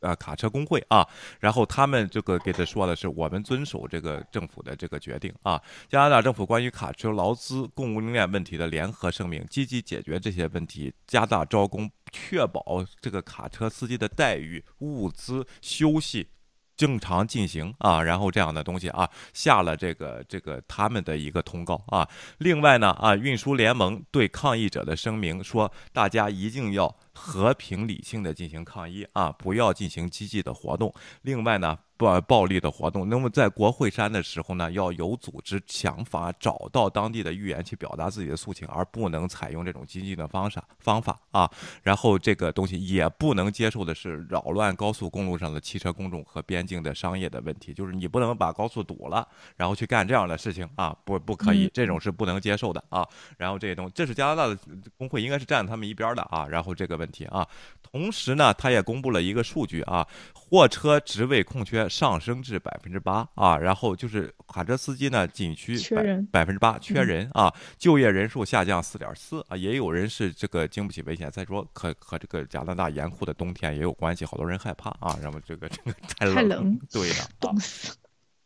[0.00, 1.06] 啊卡车工会啊，
[1.40, 3.97] 然后他们这个给他说的是，我们遵守这。
[3.98, 12.62] 这个政府的这个决定啊，加拿大政府关于卡车劳资供应链问题的联合声明，积极解决这些问题，加大招工，确保
[13.00, 16.28] 这个卡车司机的待遇、物资、休息
[16.76, 22.08] 正常进行啊，然后这样的东西啊，下了这个这个他们的一个通告啊。
[22.38, 30.94] 另外呢啊，运输联盟对抗议者的声明说，大家一定要和平理性的进行抗议啊，不要进行激进的活动。
[31.22, 31.78] 另外呢。
[31.98, 41.50] 暴暴力的活动，那么在国会山的时候呢，要有组织想法找到当地的议员去表达自己的诉请，而不能采用这种激进的方式方法啊。
[41.82, 53.04] 然后这个东西也不能接受的是扰乱高速公路上的汽车公众和边境的商业的问题，就是你不能把高速堵了，然后去干这样的事情啊，不不可以，这种是不能接受的啊。
[53.38, 54.56] 然后这些东西，这是加拿大的
[54.96, 56.46] 工会应该是站他们一边的啊。
[56.48, 57.46] 然后这个问题啊，
[57.82, 61.88] 同时呢，他也公布了一个数据啊，货车职位空缺。
[61.88, 71.30] 上升至百分之八啊，然后就是卡车司机呢仅需百百分之八缺人啊，就业人数下降四点四啊，也有人是这个经不起危险。
[71.30, 77.96] 再说和和这个加拿大严酷的冬天也有关系，好多人害怕啊，然后这个这个太冷，对的，冻死。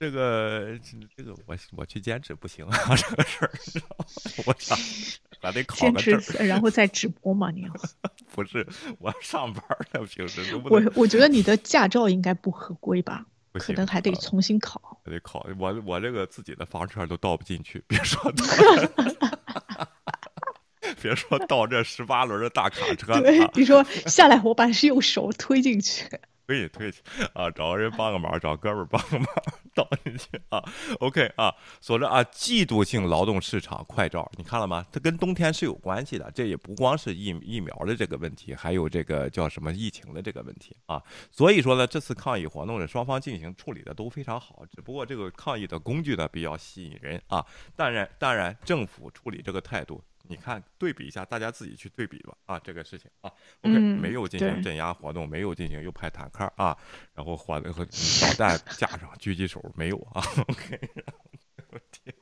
[0.03, 0.77] 这个
[1.17, 3.53] 这个我我去兼职不行啊， 这个事儿，
[4.45, 4.77] 我想
[5.41, 7.73] 还得考个证，然后再直播嘛，你要
[8.35, 8.67] 不是
[8.99, 18.33] 我上班呢，平时我我觉得你的驾照应该不合规吧，可能还得重新考，还得考，我我这个自己的房车都倒不进去，别说
[21.01, 26.09] 别说倒这十八轮的大卡车了，你说下来我把右手推进去。
[26.47, 27.01] 推推去
[27.33, 29.27] 啊，找个人帮个忙，找哥们儿帮个忙，
[29.75, 30.63] 倒进去啊。
[31.01, 34.85] OK 啊，说着啊，季度性劳动市场快照，你看了吗？
[34.93, 41.03] 它跟冬天是有关系的，这也不光是疫疫苗的这个问题，还有这个叫什么疫情的这个问题啊。
[41.31, 47.45] 所以说呢，这次抗议活动呢，双方进行处理的都非常好，只不过这个抗议的工具呢比较吸引人啊。
[47.75, 50.03] 当然，当然，政府处理这个态度。
[50.33, 52.35] 你看，对比一下，大家自己去对比吧。
[52.47, 53.31] 啊，这个事情啊
[53.61, 56.77] ，OK，没有进行镇压活动，没有进行又派坦克啊，
[57.15, 60.23] 然后火和导弹 架上，狙击手没有啊。
[60.49, 60.81] OK，
[61.71, 62.15] 我天，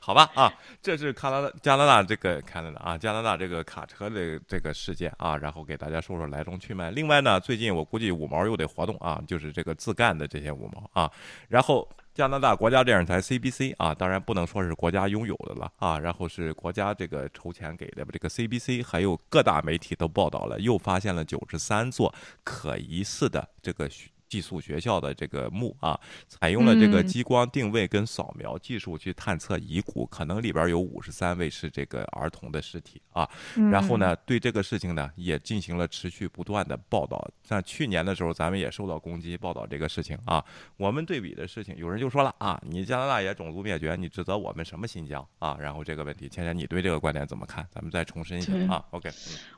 [0.00, 6.92] 好吧啊，这是加拿大加拿大这个加拿大啊加拿大这个卡车的这个事件啊，然后给大家说说来龙去脉。
[6.92, 11.10] 另外呢，最近我估计五毛又得活动啊，就是这个自干的这些五毛啊，
[11.48, 11.88] 然后。
[12.14, 23.90] 加拿大国家电视台 CBC 啊，当然不能说是国家拥有的了啊，然后是国家这个筹钱给的这个 CBC，还有各大媒体都报道了，又发现了九十三座可疑似的这个。
[24.28, 33.28] 寄宿学校的这个墓啊，采用了这个激光定位跟扫描技术去探测遗骨，可能里边有五十三位是这个儿童的尸体啊。
[33.70, 37.30] 然后呢，对这个事情呢也进行了持续不断的报道。
[37.46, 40.44] 像去年的时候，咱们也受到攻击，报道这个事情啊。
[40.76, 45.56] 我们对比的事情，有人就说了啊，你加拿大也种族灭绝，你指责我们什么新疆啊？
[45.60, 47.64] 然后这个问题，倩倩，你对这个观点怎么看？
[47.70, 48.84] 咱们再重申一下啊。
[48.90, 49.10] OK，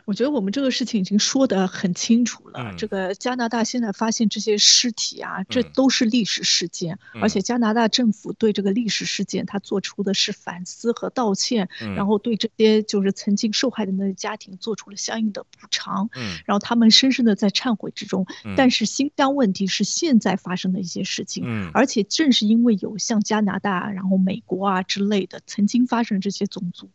[0.05, 2.75] 我觉得我们这个事情已经说得很清楚了。
[2.77, 4.56] 这个加拿大现在发现这些。
[4.59, 16.09] 尸体啊，这都是历史事件，而且加拿大政府对这个历史事件，他做出的是反思和道歉，然后对这些就是曾经受害的那些家庭做出了相应的补偿，
[16.45, 18.27] 然后他们深深的在忏悔之中。
[18.57, 21.45] 但是新疆问题是现在发生的一些事情，
[21.75, 26.89] 而且正是因为有像加拿大、然后美国啊之类的曾经发生这些种族，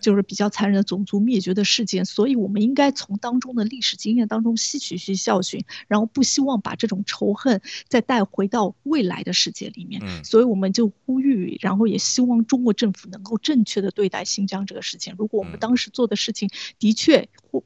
[0.00, 7.01] 就是比较残忍的种族灭绝的事件，所以我们应该从当中的历史经验当中吸取一些教训，然后不希望把这种。
[7.04, 15.14] 仇恨再带回到未来的世界里面，所以我们就呼吁，然后也希望中国政府能够正确的对待新疆这个事情。
[15.18, 17.64] 如果我们当时做的事情的确或。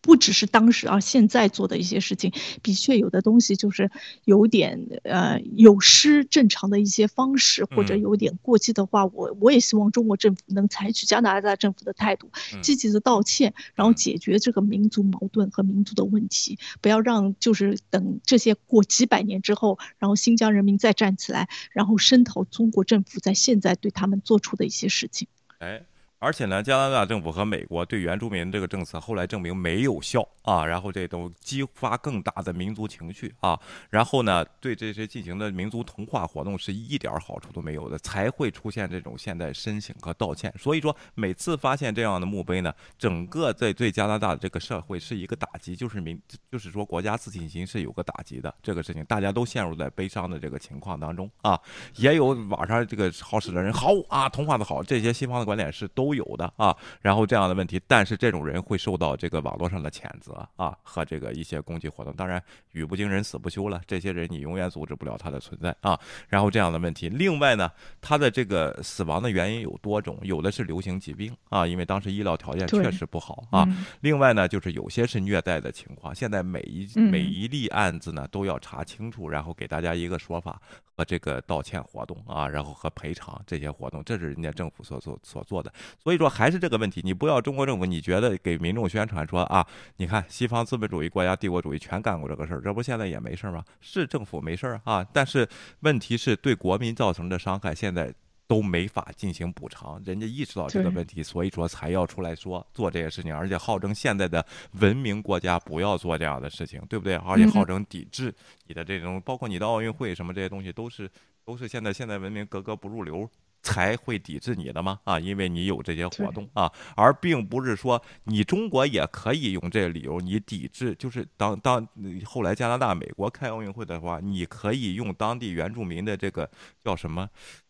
[0.00, 2.32] 不只是当时啊，现在做的一些事情，
[2.62, 3.90] 的确有的东西就是
[4.24, 12.30] 有点呃有失正常的一些方式，或者有点过激的话，我我也希望中国政府能采取加拿大政府的态度，
[12.62, 25.26] 积极的道歉，然后解决这个民族矛盾和民族的问题，不要让就是等这些过几百年之后，然后新疆人民再站起来，然后声讨中国政府在现在对他们做出的一些事情。
[25.58, 25.82] 哎。
[26.20, 33.56] 而且呢，加拿大政府和美国对原住民这个政策后来证明没有效啊，然后这都激发更大的民族情绪啊，
[33.88, 40.52] 然后呢，对这些进行的民族同化活动是一点好处都没有的，才会出现这种现在申请和道歉。
[40.58, 51.56] 所以说，每次发现这样的墓碑呢，整个在对加拿大的这个社会是一个打击，就是民，就是说国家自信心是有个打击的这个事情，大家都陷入在悲伤的这个情况当中啊。
[51.94, 56.07] 也有网上这个好使的人，好啊，同化的好，这些西方的观点是都。
[56.08, 62.14] 都有的啊，然后这样的问题，但是这种人会受到这个网络上的谴责啊和这个一些攻击活动。
[62.14, 62.42] 当然，
[62.72, 65.98] 语不惊人死不休了，这些人你永远阻止不了他的存在啊。
[66.28, 73.68] 然后这样的问题，另外呢，他的这个死亡的原因有多种，有的是流行疾病啊，因为当时医疗条件确实不好啊。
[74.00, 76.14] 另外呢，就是有些是虐待的情况。
[76.14, 80.58] 现在每一每一例案子呢都要查清楚，然后给大家一个说法
[80.96, 85.70] 和这个道歉活动啊，然后和赔偿这些活动，这是人家政府所做所做的。
[86.02, 93.64] 所以说还是这个问题，你不要中国政府，你觉得给民众宣传说啊，你看西方资本主义国家、帝国主义全干过这个事儿，这不现在也没事儿吗？
[93.80, 95.46] 是政府没事儿啊，但是
[95.80, 98.14] 问题是对国民造成的伤害现在
[98.46, 104.42] 都没法进行补偿，人家意识到这个问题，所以说才要出来说做这些事情，而且号称现在的
[104.80, 107.16] 文明国家不要做这样的事情，对不对？
[107.16, 108.34] 而且号称抵制
[108.66, 111.10] 你的这种，包括你的奥运会什么这些东西，都是
[111.44, 113.28] 都是现在现在文明格格不入流。
[113.68, 114.98] 才会抵制你的吗？
[115.04, 121.86] 啊，因为你有这些活动啊，而并不是说你中国也可以用这个理由你抵制，就是当当
[122.24, 126.50] 后来加拿大、美国开奥运会的话，你可以用当地原住民的这个
[126.82, 127.28] 叫什么，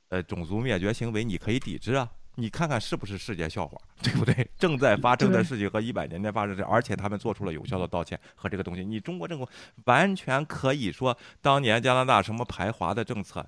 [0.08, 2.08] 呃，种族灭绝行为，你可以抵制啊。
[2.36, 4.48] 你看看是不是世界笑话， 对不对？
[4.56, 8.84] 正在发生的事情和一百年前发生的，而且他们做出了有效的道歉和这个东西。
[8.84, 9.48] 你中国政府
[9.86, 13.44] 完全可以说，当年加拿大什么排华的政策，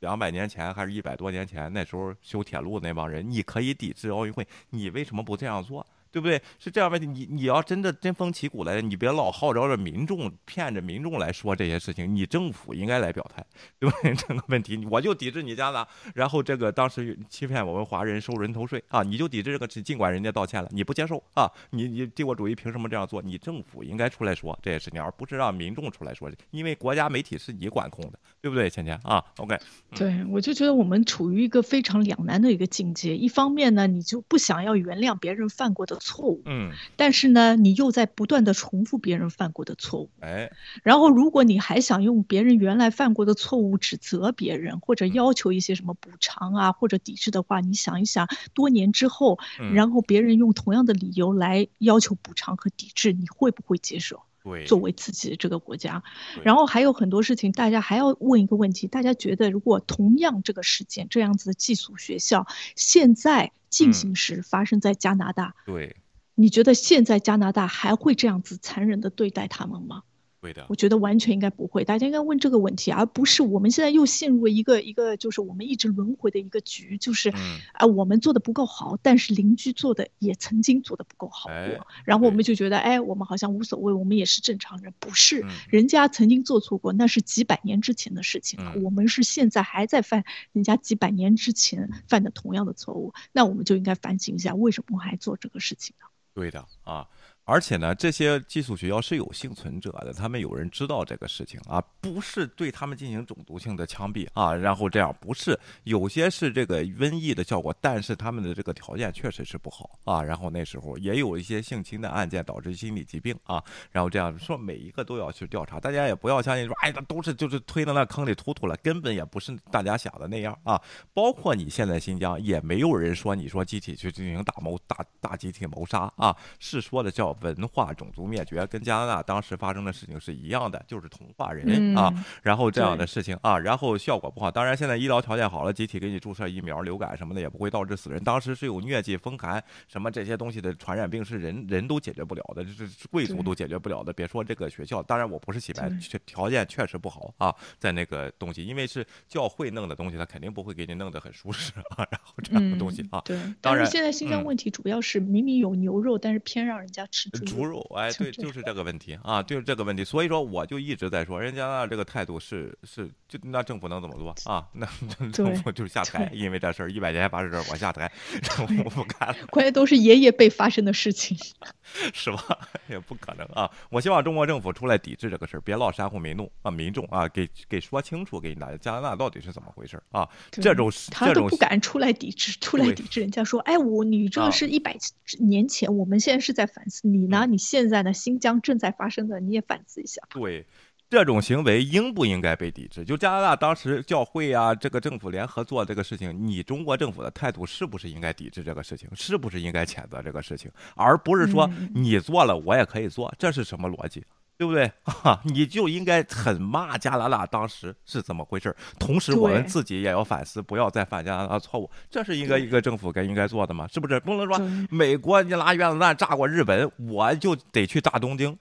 [0.00, 5.86] 两百年前还是一百多年前，那时候修铁路那帮人，你可以抵制奥运会，你为什么不这样做？
[6.10, 6.40] 对不对？
[6.58, 13.44] 是这样问题，你你要真的真风起鼓来，你别老号召着民众骗着民众来说这些事情，你政府应该来表态，
[13.78, 14.14] 对不对？
[14.16, 21.50] 这个问题，我就抵制你家的，然后这个当时欺骗我们华人收人头税啊，你就抵制这个，尽管人家道歉了，你不接受啊？
[21.70, 23.20] 你你帝国主义凭什么这样做？
[23.22, 28.70] 你政府应该出来说这些事情，而不是让民众出来说，因为国家媒体是你管控的，对不对？
[28.70, 29.58] 芊芊啊，OK，
[29.94, 36.72] 对我就觉得我们处于一个非常两难的一个境界，一方面呢，你就不想要原谅别人犯过的错误，嗯。
[36.96, 40.50] 但是呢，你又在不断的重复别人犯过的错误，哎，
[40.82, 49.38] 然后如果你还想用别人原来犯过的错误指责别人，或者要求一些什么补偿啊，或者抵制的话，你想一想，多年之后，
[49.74, 54.22] 然后别人用同样的理由来要求补偿和抵制，你会不会接受？
[54.48, 56.02] 对，作为自己的这个国家，
[56.42, 65.96] 然后还有很多事情，大家还要问一个问题：大家觉得，如果同样这个事件，这样子的寄宿学校现在进行时发生在加拿大，对。
[66.34, 70.04] 你觉得现在加拿大还会这样子残忍的对待他们吗？
[70.48, 71.84] 会的，我觉得完全应该不会。
[71.84, 77.30] 大家应该问这个问题，而不是我们现在又陷入了一个一个，就是我们一直轮回的一个局，就是
[77.72, 85.44] 啊，我们做的不够好，但是邻居做的也曾经做的不够好过，然后我们就觉得，哎，我们好像无所谓，我们也是正常人，不是？
[85.68, 96.06] 人家曾经做错过，那是几百年之前的事情了，我们是现在还在犯人家几百年之前犯的同样的错误，那我们就应该反省一下，为什么还做这个事情呢？
[96.34, 97.06] 对的啊。
[97.48, 120.78] 而且呢，这些寄宿学校是有幸存者的，他们有人知道这个事情啊，不是对他们进行种族性的枪毙啊，然后这样不是，有些是这个瘟疫的效果，但是他们的这个条件确实是不好啊，然后那时候也有一些性侵的案件导致心理疾病啊，然后这样说每一个都要去调查，大家也不要相信说，哎，那都是就是推到那坑里突突了，根本也不是大家想的那样啊，
[121.14, 127.37] 包括你现在新疆也没有人说你说集体去进行大谋大大集体谋杀啊，是说的叫。
[127.40, 132.12] 文化种族灭绝跟加拿大当时发生的事情是一样的，就是同化人啊，
[132.42, 134.50] 然后这样的事情啊，然后效果不好。
[134.50, 138.22] 当然现在医疗条件好了，集体给你注射疫苗，流感什么的也不会导致死人。
[138.24, 144.12] 当时是有疟疾、风寒什么这些东西的传染病是人人都解决不了的，这是贵族都解决不了的。
[144.12, 145.90] 别说这个学校，当然我不是洗白，
[146.26, 153.20] 条件确实不好啊，在那个东西，因为是教会弄的东西，他肯定不会给你弄得很舒适啊，然后这样的东西啊。
[153.24, 157.27] 对，当然现在新疆问题主要是明明有牛肉，但是偏让人家吃。
[157.30, 160.04] 猪肉，哎，对，就是这个问题啊，就是这个问题。
[160.04, 164.66] 所以说，我就一直在说，人家那这个态度是是，就那政府能怎么做啊？
[164.72, 164.86] 那
[165.32, 168.10] 政府就是下台，因为这事儿一百年发生这儿，我下台，
[168.42, 169.46] 政府不干了。
[169.50, 171.36] 关键都是爷爷辈发生的事情，
[172.14, 172.58] 是吧？
[172.88, 173.70] 也不可能啊！
[173.90, 180.28] 我希望中国政府出来抵制这个事儿，别老煽乎民怒啊，民众啊，给给说清楚，给大家加拿大到底是怎么回事啊？
[180.50, 184.96] 这种他都不敢出来抵制，出来抵制，人家说，哎，我你这个是一百
[185.38, 187.46] 年前，我们现在是在反思，你呢？
[187.46, 188.12] 你现在呢？
[188.12, 190.22] 新疆正在发生的，你也反思一下。
[190.30, 190.64] 对，
[191.10, 193.04] 这种行为应不应该被抵制？
[193.04, 199.08] 就加拿大当时教会啊，这个政府联合做这个事情，你中国政府的态度是不是应该抵制这个事情？
[199.14, 200.70] 是不是应该谴责这个事情？
[200.94, 204.24] 而不是说你做了，我也可以做，这是什么逻辑？
[204.58, 204.90] 对不对？
[205.22, 211.88] 啊，你就应该很骂加拿大当时是怎么回事同时，我们自己也要反思，不要再犯加拿大错误。
[212.10, 213.86] 这是一个一个政府该应该做的嘛？
[213.86, 214.18] 是不是？
[214.18, 214.58] 不能说
[214.90, 218.58] 美国你拿原子弹炸过日本，我就得去炸东京，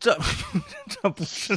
[0.00, 0.18] 这
[0.90, 1.56] 这不是。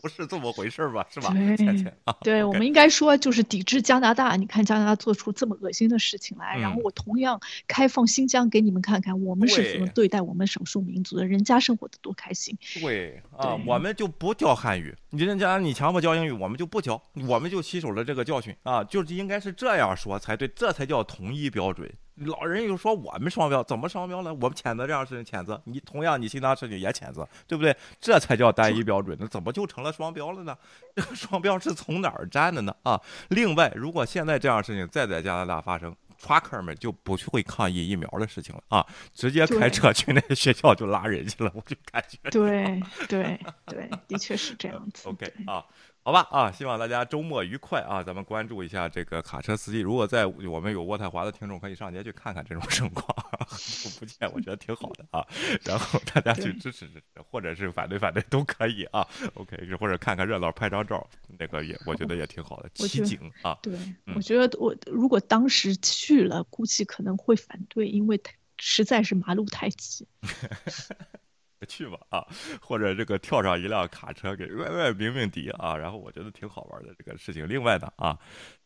[0.00, 1.06] 不是这么回事吧？
[1.10, 1.32] 是吧？
[1.32, 1.92] 对，
[2.22, 4.36] 对，我们应该说就是抵制加拿大。
[4.36, 12.56] 你看加拿大做出这么恶心的事情来，然后我同样开放新疆给你们看看，我们是怎么对待我们少数民族的，人家生活的多开心。
[12.80, 21.90] 对啊，我们就不教汉语，你人家你强迫教英语，我们就不教，我们就吸收了这个教训啊，就是应该是这样说才对，这才叫统一标准。
[22.26, 24.32] 老人又说我们双标，怎么双标呢？
[24.34, 27.76] 我们谴责这样事情，谴责你，同样你其他事情也谴责，对不对？
[28.00, 30.56] 这才叫单一标准，那怎么就成了双标了呢？
[30.94, 32.74] 这 个双标是从哪儿站的呢？
[32.82, 33.00] 啊！
[33.28, 42.18] 另外，如果现在这样事情再在加拿大发生，trucker 们就不会抗议疫苗的事情了啊，直接开车去那个学校就拉人去了，我就感觉。
[42.30, 45.06] 对对对，的确是这样子。
[45.10, 45.64] OK 啊。
[46.08, 48.02] 好吧啊，希望大家周末愉快啊！
[48.02, 53.04] 咱们关注一下这个卡车司机，如果在我们有渥太华的听众，可以上街去看看这种盛况，
[53.38, 55.22] 我 不见，我觉得挺好的啊。
[55.66, 59.06] 然后大家去支持支持，或者是反对反对都可以啊。
[59.34, 61.06] OK，或者看看热闹，拍张照，
[61.38, 63.58] 那个也我觉得也挺好的，奇景啊。
[63.60, 63.78] 对，
[64.16, 68.18] 我觉得我如果当时去了，估计可能会反对，因为
[68.56, 70.08] 实在是马路太挤。
[71.66, 72.26] 去吧啊，
[72.60, 77.48] 或者这个跳上一辆卡车给外外鸣鸣笛啊，然后我觉得挺好玩的这个事情。
[77.48, 78.18] 另外呢啊，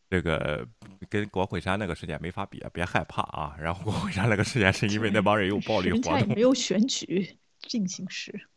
[0.09, 0.67] 这个
[1.09, 3.55] 跟国会山那个事件没法比，别害怕啊。
[3.59, 8.47] 然后国会山那个事件是因为那帮人有暴力活动，没有选举进行时。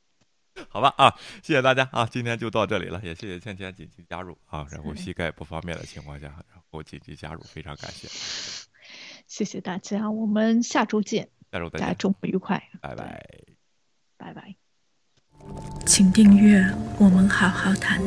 [0.70, 8.08] 好吧啊，谢谢大家啊，今天就到这里了，也谢谢倩倩紧急加入啊，然后膝盖不方便的情况下，然后紧急加入，非常感谢。
[9.26, 13.55] 谢谢大家，我们下周见，下周再见，大家周末愉快，拜拜。
[14.16, 14.56] 拜拜，
[15.84, 16.60] 请订阅
[16.98, 18.00] 《我们好好谈谈》。